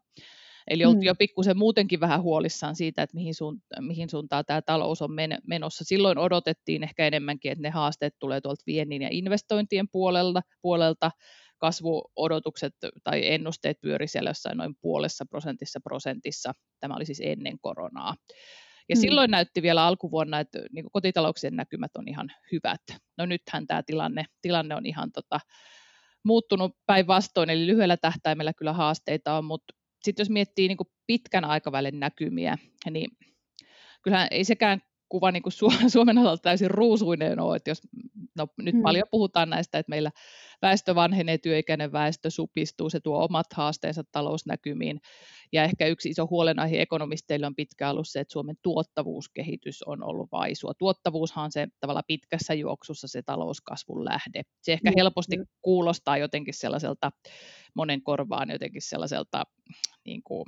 Eli 0.71 0.85
oltiin 0.85 1.01
mm. 1.01 1.07
jo 1.07 1.15
pikkusen 1.15 1.59
muutenkin 1.59 2.01
vähän 2.01 2.23
huolissaan 2.23 2.77
siitä, 2.77 3.03
että 3.03 3.15
mihin, 3.15 3.35
suun, 3.35 3.63
mihin 3.81 4.11
suuntaan 4.11 4.45
tämä 4.45 4.63
talous 4.63 5.03
on 5.03 5.13
men, 5.13 5.39
menossa. 5.47 5.85
Silloin 5.85 6.19
odotettiin 6.19 6.83
ehkä 6.83 7.07
enemmänkin, 7.07 7.53
että 7.53 7.63
ne 7.63 7.71
haasteet 7.71 8.15
tulee 8.19 8.41
tuolta 8.41 8.63
viennin 8.67 9.03
ja 9.03 9.09
investointien 9.13 9.89
puolelta, 9.93 10.41
puolelta 10.63 11.11
kasvuodotukset 11.59 12.75
tai 13.05 13.33
ennusteet 13.33 13.81
pyöri 13.81 14.09
siellä 14.09 14.31
jossain 14.31 14.59
noin 14.59 14.75
puolessa 14.81 15.27
prosentissa 15.27 15.81
prosentissa. 15.81 16.53
Tämä 16.81 16.95
oli 16.97 17.05
siis 17.05 17.23
ennen 17.25 17.59
koronaa. 17.61 18.15
Ja 18.89 18.97
mm. 18.97 19.01
silloin 19.01 19.31
näytti 19.31 19.63
vielä 19.63 19.87
alkuvuonna, 19.87 20.41
että 20.41 20.59
niin 20.73 20.85
kotitalouksien 20.93 21.57
näkymät 21.57 21.97
on 21.97 22.09
ihan 22.09 22.29
hyvät. 22.53 22.81
No 23.19 23.27
nythän 23.27 23.67
tämä 23.67 23.83
tilanne, 23.83 24.25
tilanne 24.43 24.75
on 24.75 24.87
ihan 24.87 25.13
tota, 25.13 25.41
muuttunut 26.25 26.73
päinvastoin, 26.87 27.51
eli 27.51 27.67
lyhyellä 27.67 27.97
tähtäimellä 27.97 28.53
kyllä 28.53 28.73
haasteita 28.73 29.39
on, 29.39 29.45
mutta 29.45 29.75
sitten 30.03 30.25
jos 30.25 30.31
miettii 30.31 30.69
niin 30.69 30.79
pitkän 31.07 31.45
aikavälin 31.45 32.01
näkymiä, 32.01 32.59
niin 32.91 33.11
kyllähän 34.03 34.29
ei 34.31 34.45
sekään 34.45 34.83
kuva 35.09 35.33
niin 35.33 35.43
Suomen 35.93 36.19
osalta 36.19 36.43
täysin 36.43 36.71
ruusuinen 36.71 37.41
ole, 37.41 37.57
että 37.57 37.71
jos 37.71 37.81
no, 38.37 38.47
nyt 38.59 38.75
hmm. 38.75 38.83
paljon 38.83 39.09
puhutaan 39.11 39.51
näistä, 39.51 39.79
että 39.79 39.91
meillä 39.91 40.11
väestö 40.63 40.95
vanhenee, 40.95 41.39
työikäinen 41.39 41.93
väestö 41.93 42.31
supistuu, 42.31 42.91
se 42.91 43.01
tuo 43.01 43.25
omat 43.25 43.47
haasteensa 43.55 44.03
talousnäkymiin, 44.13 45.01
ja 45.53 45.65
ehkä 45.65 45.87
yksi 45.87 46.09
iso 46.09 46.27
huolenaihe 46.31 46.83
ekonomisteille 46.83 47.47
on 47.47 47.55
pitkään 47.55 47.91
ollut 47.91 48.09
se, 48.09 48.21
että 48.21 48.33
Suomen 48.33 48.57
tuottavuuskehitys 48.63 49.83
on 49.83 50.03
ollut 50.03 50.33
vaisua. 50.33 50.73
Tuottavuushan 50.79 51.45
on 51.45 51.53
se 51.53 51.69
tavalla 51.81 52.03
pitkässä 52.07 52.55
juoksussa 52.55 53.09
se 53.09 53.23
talouskasvun 53.23 54.05
lähde. 54.05 54.43
Se 54.63 54.73
ehkä 54.73 54.93
helposti 54.97 55.37
kuulostaa 55.63 56.19
jotenkin 56.19 56.55
sellaiselta, 56.55 57.11
monen 57.75 58.03
korvaan 58.03 58.51
jotenkin 58.51 58.83
sellaiselta 58.83 59.43
niin 60.05 60.23
kuin, 60.25 60.45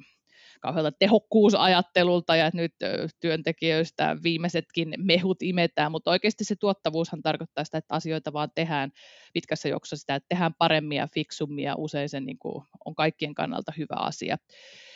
kauhealta 0.61 0.93
tehokkuusajattelulta 0.93 2.37
ja 2.37 2.47
että 2.47 2.57
nyt 2.57 2.75
työntekijöistä 3.21 4.17
viimeisetkin 4.23 4.95
mehut 4.99 5.43
imetään, 5.43 5.93
mutta 5.93 6.11
oikeasti 6.11 6.45
se 6.45 6.57
tuottavuushan 6.57 7.23
tarkoittaa 7.23 7.65
sitä, 7.65 7.79
että 7.79 7.95
asioita 7.95 8.33
vaan 8.33 8.49
tehdään 8.55 8.91
pitkässä 9.33 9.69
juoksussa 9.69 9.97
sitä, 9.97 10.15
että 10.15 10.27
tehdään 10.29 10.55
paremmin 10.59 10.99
ja 10.99 11.09
fiksummin 11.15 11.65
ja 11.65 11.75
usein 11.79 12.09
se 12.09 12.21
niin 12.21 12.39
kuin 12.39 12.65
on 12.85 12.95
kaikkien 12.95 13.35
kannalta 13.35 13.73
hyvä 13.79 13.97
asia. 13.99 14.37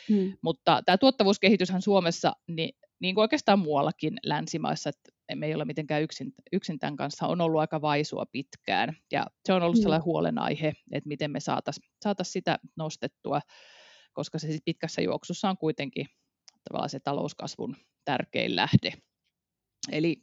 Hmm. 0.09 0.33
Mutta 0.41 0.81
tämä 0.85 0.97
tuottavuuskehityshän 0.97 1.81
Suomessa, 1.81 2.33
niin, 2.47 2.77
niin 2.99 3.15
kuin 3.15 3.21
oikeastaan 3.21 3.59
muuallakin 3.59 4.17
länsimaissa, 4.23 4.89
että 4.89 5.15
me 5.35 5.45
ei 5.45 5.55
ole 5.55 5.65
mitenkään 5.65 6.01
yksin, 6.01 6.33
yksin 6.53 6.79
tämän 6.79 6.95
kanssa, 6.95 7.27
on 7.27 7.41
ollut 7.41 7.61
aika 7.61 7.81
vaisua 7.81 8.25
pitkään. 8.31 8.97
Ja 9.11 9.25
se 9.45 9.53
on 9.53 9.63
ollut 9.63 9.75
hmm. 9.75 9.81
sellainen 9.81 10.05
huolenaihe, 10.05 10.73
että 10.91 11.07
miten 11.07 11.31
me 11.31 11.39
saataisiin 11.39 11.89
saatais 12.03 12.33
sitä 12.33 12.59
nostettua 12.75 13.39
koska 14.15 14.39
se 14.39 14.51
sit 14.51 14.65
pitkässä 14.65 15.01
juoksussa 15.01 15.49
on 15.49 15.57
kuitenkin 15.57 16.05
tavallaan 16.69 16.89
se 16.89 16.99
talouskasvun 16.99 17.75
tärkein 18.05 18.55
lähde. 18.55 18.93
Eli 19.91 20.21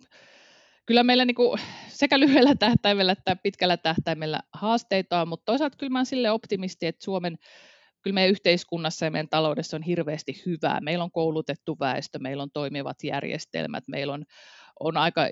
kyllä 0.87 1.03
meillä 1.03 1.25
niin 1.25 1.35
kuin 1.35 1.61
sekä 1.89 2.21
lyhyellä 2.21 2.55
tähtäimellä 2.55 3.13
että 3.13 3.37
pitkällä 3.37 3.77
tähtäimellä 3.77 4.41
haasteita 4.53 5.21
on, 5.21 5.29
mutta 5.29 5.45
toisaalta 5.45 5.77
kyllä 5.77 5.91
mä 5.91 5.99
olen 5.99 6.07
sille 6.07 6.31
optimisti, 6.31 6.87
että 6.87 7.05
Suomen 7.05 7.39
kyllä 8.03 8.15
meidän 8.15 8.31
yhteiskunnassa 8.31 9.05
ja 9.05 9.11
meidän 9.11 9.29
taloudessa 9.29 9.77
on 9.77 9.83
hirveästi 9.83 10.43
hyvää. 10.47 10.81
Meillä 10.81 11.05
on 11.05 11.11
koulutettu 11.11 11.77
väestö, 11.81 12.19
meillä 12.19 12.43
on 12.43 12.51
toimivat 12.53 12.97
järjestelmät, 13.05 13.85
meillä 13.89 14.13
on 14.15 14.25
on 14.81 14.97
aika, 14.97 15.23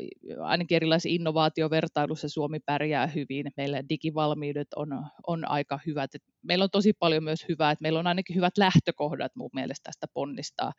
ainakin 0.43 0.77
erilaisissa 0.77 1.15
innovaatiovertailussa 1.15 2.29
Suomi 2.29 2.61
pärjää 2.61 3.07
hyvin, 3.07 3.53
meillä 3.57 3.89
digivalmiudet 3.89 4.69
on, 4.77 4.89
on 5.27 5.49
aika 5.49 5.81
hyvät. 5.87 6.15
Et 6.15 6.23
meillä 6.43 6.63
on 6.63 6.71
tosi 6.71 6.93
paljon 6.93 7.25
myös 7.25 7.45
hyvää, 7.49 7.71
että 7.71 7.83
meillä 7.83 7.99
on 7.99 8.07
ainakin 8.07 8.37
hyvät 8.37 8.59
lähtökohdat 8.59 9.37
mun 9.37 9.51
mielestä 9.55 9.85
tästä 9.85 10.07
ponnistaa, 10.15 10.73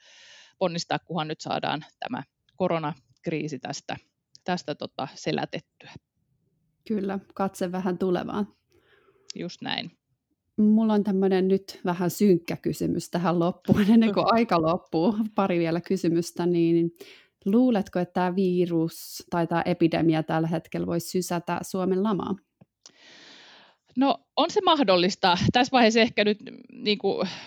ponnistaa 0.60 1.00
kunhan 1.00 1.28
nyt 1.28 1.41
saadaan 1.41 1.86
tämä 2.00 2.24
koronakriisi 2.56 3.60
tästä, 3.60 3.97
tästä 4.43 4.76
tota 4.76 5.08
selätettyä. 5.15 5.91
Kyllä, 6.88 7.19
katse 7.34 7.71
vähän 7.71 7.97
tulevaan. 7.97 8.47
Just 9.36 9.62
näin. 9.62 9.91
Mulla 10.58 10.93
on 10.93 11.04
tämmöinen 11.04 11.47
nyt 11.47 11.82
vähän 11.86 12.10
synkkä 12.10 12.58
kysymys 12.58 13.10
tähän 13.10 13.39
loppuun, 13.39 13.86
ennen 13.89 14.13
kuin 14.13 14.26
aika 14.36 14.62
loppuu. 14.62 15.15
Pari 15.36 15.60
vielä 15.60 15.82
kysymystä, 15.82 16.45
niin 16.45 16.91
Luuletko, 17.45 17.99
että 17.99 18.13
tämä 18.13 18.36
virus 18.36 19.23
tai 19.30 19.47
tämä 19.47 19.62
epidemia 19.62 20.23
tällä 20.23 20.47
hetkellä 20.47 20.88
voisi 20.88 21.10
sysätä 21.10 21.60
Suomen 21.62 22.04
lamaa? 22.04 22.36
No 23.97 24.17
on 24.38 24.51
se 24.51 24.62
mahdollista. 24.62 25.38
Tässä 25.51 25.71
vaiheessa 25.71 25.99
ehkä 25.99 26.23
nyt 26.23 26.38
niin 26.71 26.99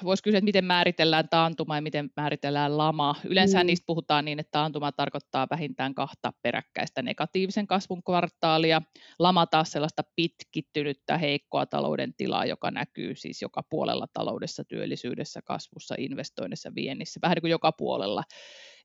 voisi 0.04 0.22
kysyä, 0.22 0.38
että 0.38 0.44
miten 0.44 0.64
määritellään 0.64 1.28
taantuma 1.28 1.76
ja 1.76 1.82
miten 1.82 2.10
määritellään 2.16 2.78
lama. 2.78 3.14
Yleensä 3.24 3.62
mm. 3.62 3.66
niistä 3.66 3.86
puhutaan 3.86 4.24
niin, 4.24 4.40
että 4.40 4.50
taantuma 4.50 4.92
tarkoittaa 4.92 5.46
vähintään 5.50 5.94
kahta 5.94 6.32
peräkkäistä 6.42 7.02
negatiivisen 7.02 7.66
kasvun 7.66 8.02
kvartaalia. 8.02 8.82
Lama 9.18 9.46
taas 9.46 9.72
sellaista 9.72 10.02
pitkittynyttä 10.16 11.18
heikkoa 11.18 11.66
talouden 11.66 12.14
tilaa, 12.16 12.44
joka 12.44 12.70
näkyy 12.70 13.14
siis 13.14 13.42
joka 13.42 13.62
puolella 13.70 14.06
taloudessa, 14.12 14.64
työllisyydessä, 14.64 15.40
kasvussa, 15.42 15.94
investoinnissa, 15.98 16.74
viennissä, 16.74 17.20
vähän 17.22 17.34
niin 17.34 17.42
kuin 17.42 17.50
joka 17.50 17.72
puolella. 17.72 18.22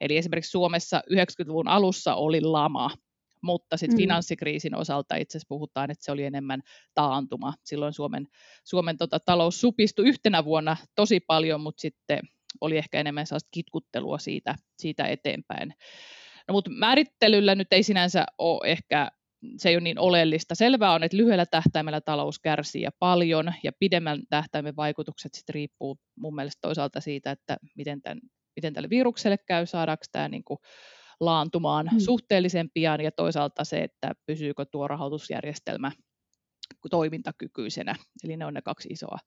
Eli 0.01 0.17
esimerkiksi 0.17 0.51
Suomessa 0.51 1.01
90-luvun 1.11 1.67
alussa 1.67 2.15
oli 2.15 2.41
lama, 2.41 2.89
mutta 3.41 3.77
sitten 3.77 3.95
mm. 3.95 4.01
finanssikriisin 4.01 4.75
osalta 4.75 5.15
itse 5.15 5.37
asiassa 5.37 5.49
puhutaan, 5.49 5.91
että 5.91 6.05
se 6.05 6.11
oli 6.11 6.23
enemmän 6.23 6.61
taantuma. 6.93 7.53
Silloin 7.63 7.93
Suomen, 7.93 8.27
Suomen 8.63 8.97
tota, 8.97 9.19
talous 9.19 9.61
supistui 9.61 10.07
yhtenä 10.07 10.45
vuonna 10.45 10.77
tosi 10.95 11.19
paljon, 11.19 11.61
mutta 11.61 11.81
sitten 11.81 12.19
oli 12.61 12.77
ehkä 12.77 12.99
enemmän 12.99 13.27
sellaista 13.27 13.49
kitkuttelua 13.51 14.17
siitä, 14.17 14.55
siitä 14.77 15.07
eteenpäin. 15.07 15.73
No, 16.47 16.51
mutta 16.51 16.71
määrittelyllä 16.71 17.55
nyt 17.55 17.73
ei 17.73 17.83
sinänsä 17.83 18.25
ole 18.37 18.71
ehkä 18.71 19.11
se 19.57 19.69
ei 19.69 19.75
ole 19.75 19.83
niin 19.83 19.99
oleellista. 19.99 20.55
Selvää 20.55 20.93
on, 20.93 21.03
että 21.03 21.17
lyhyellä 21.17 21.45
tähtäimellä 21.45 22.01
talous 22.01 22.39
kärsii 22.39 22.81
ja 22.81 22.91
paljon, 22.99 23.53
ja 23.63 23.71
pidemmän 23.79 24.21
tähtäimen 24.29 24.75
vaikutukset 24.75 25.33
sitten 25.33 25.53
riippuu 25.53 25.99
mun 26.17 26.35
mielestä 26.35 26.59
toisaalta 26.61 27.01
siitä, 27.01 27.31
että 27.31 27.57
miten, 27.75 28.01
tämän, 28.01 28.19
miten 28.55 28.73
tälle 28.73 28.89
virukselle 28.89 29.37
käy, 29.37 29.65
saadaanko 29.65 30.03
tämä 30.11 30.27
niin 30.27 30.43
kuin 30.43 30.59
laantumaan 31.19 31.89
mm. 31.91 31.99
suhteellisen 31.99 32.69
pian 32.73 33.01
ja 33.01 33.11
toisaalta 33.11 33.63
se, 33.63 33.83
että 33.83 34.13
pysyykö 34.25 34.65
tuo 34.65 34.87
rahoitusjärjestelmä 34.87 35.91
toimintakykyisenä. 36.89 37.95
Eli 38.23 38.37
ne 38.37 38.45
on 38.45 38.53
ne 38.53 38.61
kaksi 38.61 38.89
isoa, 38.89 39.17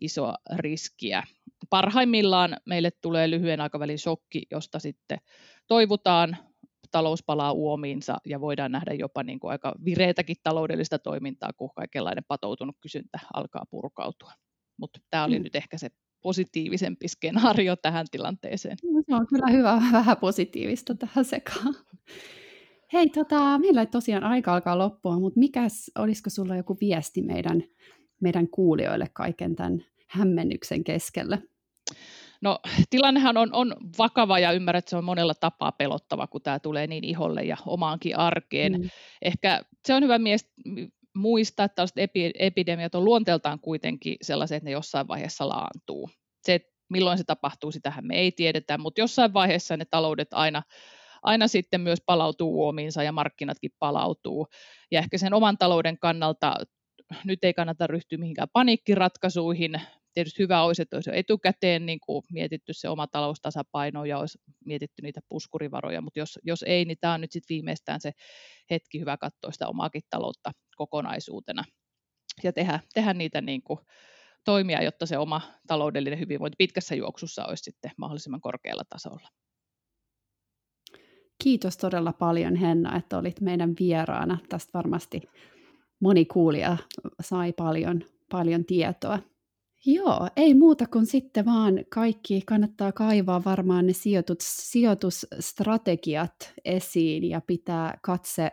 isoa 0.00 0.34
riskiä. 0.56 1.22
Parhaimmillaan 1.70 2.56
meille 2.66 2.90
tulee 2.90 3.30
lyhyen 3.30 3.60
aikavälin 3.60 3.98
shokki, 3.98 4.42
josta 4.50 4.78
sitten 4.78 5.18
toivutaan, 5.66 6.36
talous 6.90 7.22
palaa 7.22 7.52
uomiinsa 7.52 8.16
ja 8.26 8.40
voidaan 8.40 8.72
nähdä 8.72 8.94
jopa 8.94 9.22
niin 9.22 9.40
kuin 9.40 9.50
aika 9.50 9.74
vireetäkin 9.84 10.36
taloudellista 10.42 10.98
toimintaa, 10.98 11.50
kun 11.56 11.70
kaikenlainen 11.76 12.24
patoutunut 12.28 12.76
kysyntä 12.80 13.18
alkaa 13.34 13.64
purkautua. 13.70 14.32
Mutta 14.76 15.00
tämä 15.10 15.24
oli 15.24 15.38
mm. 15.38 15.42
nyt 15.42 15.56
ehkä 15.56 15.78
se 15.78 15.88
positiivisempi 16.26 17.08
skenaario 17.08 17.76
tähän 17.76 18.06
tilanteeseen. 18.10 18.76
No, 18.82 19.02
se 19.06 19.14
on 19.14 19.26
kyllä 19.26 19.46
hyvä, 19.52 19.82
vähän 19.92 20.16
positiivista 20.16 20.94
tähän 20.94 21.24
sekaan. 21.24 21.74
Hei, 22.92 23.08
tota, 23.08 23.58
meillä 23.58 23.80
ei 23.80 23.86
tosiaan 23.86 24.24
aika 24.24 24.54
alkaa 24.54 24.78
loppua, 24.78 25.18
mutta 25.20 25.40
mikäs, 25.40 25.90
olisiko 25.98 26.30
sulla 26.30 26.56
joku 26.56 26.76
viesti 26.80 27.22
meidän, 27.22 27.62
meidän 28.20 28.48
kuulijoille 28.48 29.06
kaiken 29.12 29.56
tämän 29.56 29.84
hämmennyksen 30.08 30.84
keskellä? 30.84 31.38
No 32.42 32.58
tilannehan 32.90 33.36
on, 33.36 33.48
on 33.52 33.76
vakava 33.98 34.38
ja 34.38 34.52
ymmärrän, 34.52 34.78
että 34.78 34.90
se 34.90 34.96
on 34.96 35.04
monella 35.04 35.34
tapaa 35.34 35.72
pelottava, 35.72 36.26
kun 36.26 36.42
tämä 36.42 36.58
tulee 36.58 36.86
niin 36.86 37.04
iholle 37.04 37.42
ja 37.42 37.56
omaankin 37.66 38.18
arkeen. 38.18 38.72
Mm. 38.72 38.88
Ehkä 39.22 39.62
se 39.84 39.94
on 39.94 40.02
hyvä 40.02 40.18
mies, 40.18 40.50
muistaa, 41.16 41.64
että 41.66 41.74
tällaiset 41.74 41.98
epi, 41.98 42.30
epidemiat 42.38 42.94
on 42.94 43.04
luonteeltaan 43.04 43.60
kuitenkin 43.60 44.16
sellaiset, 44.22 44.56
että 44.56 44.64
ne 44.64 44.70
jossain 44.70 45.08
vaiheessa 45.08 45.48
laantuu. 45.48 46.10
Se, 46.42 46.60
milloin 46.88 47.18
se 47.18 47.24
tapahtuu, 47.24 47.72
sitähän 47.72 48.06
me 48.06 48.14
ei 48.18 48.32
tiedetä, 48.32 48.78
mutta 48.78 49.00
jossain 49.00 49.32
vaiheessa 49.32 49.76
ne 49.76 49.84
taloudet 49.90 50.28
aina, 50.32 50.62
aina 51.22 51.48
sitten 51.48 51.80
myös 51.80 51.98
palautuu 52.06 52.54
uomiinsa 52.54 53.02
ja 53.02 53.12
markkinatkin 53.12 53.70
palautuu. 53.78 54.46
Ja 54.90 54.98
ehkä 54.98 55.18
sen 55.18 55.34
oman 55.34 55.58
talouden 55.58 55.98
kannalta 55.98 56.54
nyt 57.24 57.44
ei 57.44 57.54
kannata 57.54 57.86
ryhtyä 57.86 58.18
mihinkään 58.18 58.48
paniikkiratkaisuihin. 58.52 59.80
Tietysti 60.16 60.42
hyvä 60.42 60.62
olisi, 60.62 60.82
että 60.82 60.96
olisi 60.96 61.10
jo 61.10 61.14
etukäteen 61.14 61.86
niin 61.86 62.00
kuin 62.00 62.22
mietitty 62.32 62.72
se 62.72 62.88
oma 62.88 63.06
taloustasapaino 63.06 64.04
ja 64.04 64.18
olisi 64.18 64.38
mietitty 64.64 65.02
niitä 65.02 65.20
puskurivaroja, 65.28 66.00
mutta 66.00 66.18
jos, 66.18 66.38
jos 66.42 66.62
ei, 66.62 66.84
niin 66.84 66.98
tämä 67.00 67.14
on 67.14 67.20
nyt 67.20 67.32
sitten 67.32 67.54
viimeistään 67.54 68.00
se 68.00 68.12
hetki 68.70 69.00
hyvä 69.00 69.16
katsoa 69.16 69.52
sitä 69.52 69.68
omaakin 69.68 70.02
taloutta 70.10 70.52
kokonaisuutena 70.76 71.64
ja 72.42 72.52
tehdä, 72.52 72.80
tehdä 72.94 73.14
niitä 73.14 73.40
niin 73.40 73.62
kuin 73.62 73.78
toimia, 74.44 74.82
jotta 74.82 75.06
se 75.06 75.18
oma 75.18 75.40
taloudellinen 75.66 76.18
hyvinvointi 76.18 76.56
pitkässä 76.58 76.94
juoksussa 76.94 77.46
olisi 77.46 77.64
sitten 77.64 77.90
mahdollisimman 77.96 78.40
korkealla 78.40 78.84
tasolla. 78.88 79.28
Kiitos 81.42 81.76
todella 81.76 82.12
paljon 82.12 82.56
Henna, 82.56 82.96
että 82.96 83.18
olit 83.18 83.40
meidän 83.40 83.74
vieraana. 83.80 84.38
Tästä 84.48 84.70
varmasti 84.74 85.22
moni 86.00 86.24
kuulija 86.24 86.76
sai 87.20 87.52
paljon, 87.52 88.02
paljon 88.30 88.64
tietoa. 88.64 89.18
Joo, 89.86 90.28
ei 90.36 90.54
muuta 90.54 90.86
kuin 90.86 91.06
sitten 91.06 91.44
vaan 91.44 91.84
kaikki 91.88 92.42
kannattaa 92.46 92.92
kaivaa 92.92 93.44
varmaan 93.44 93.86
ne 93.86 93.92
sijoitus, 93.92 94.38
sijoitusstrategiat 94.40 96.52
esiin 96.64 97.24
ja 97.24 97.40
pitää 97.40 97.98
katse, 98.02 98.50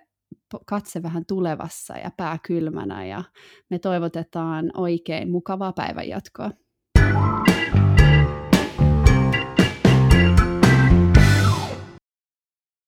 katse 0.66 1.04
vähän 1.04 1.26
tulevassa 1.26 1.98
ja 1.98 2.12
pää 2.18 2.38
kylmänä 2.48 3.06
ja 3.06 3.24
me 3.70 3.80
toivotetaan 3.80 4.72
oikein 4.78 5.32
mukavaa 5.32 5.74
päivänjatkoa. 5.74 6.52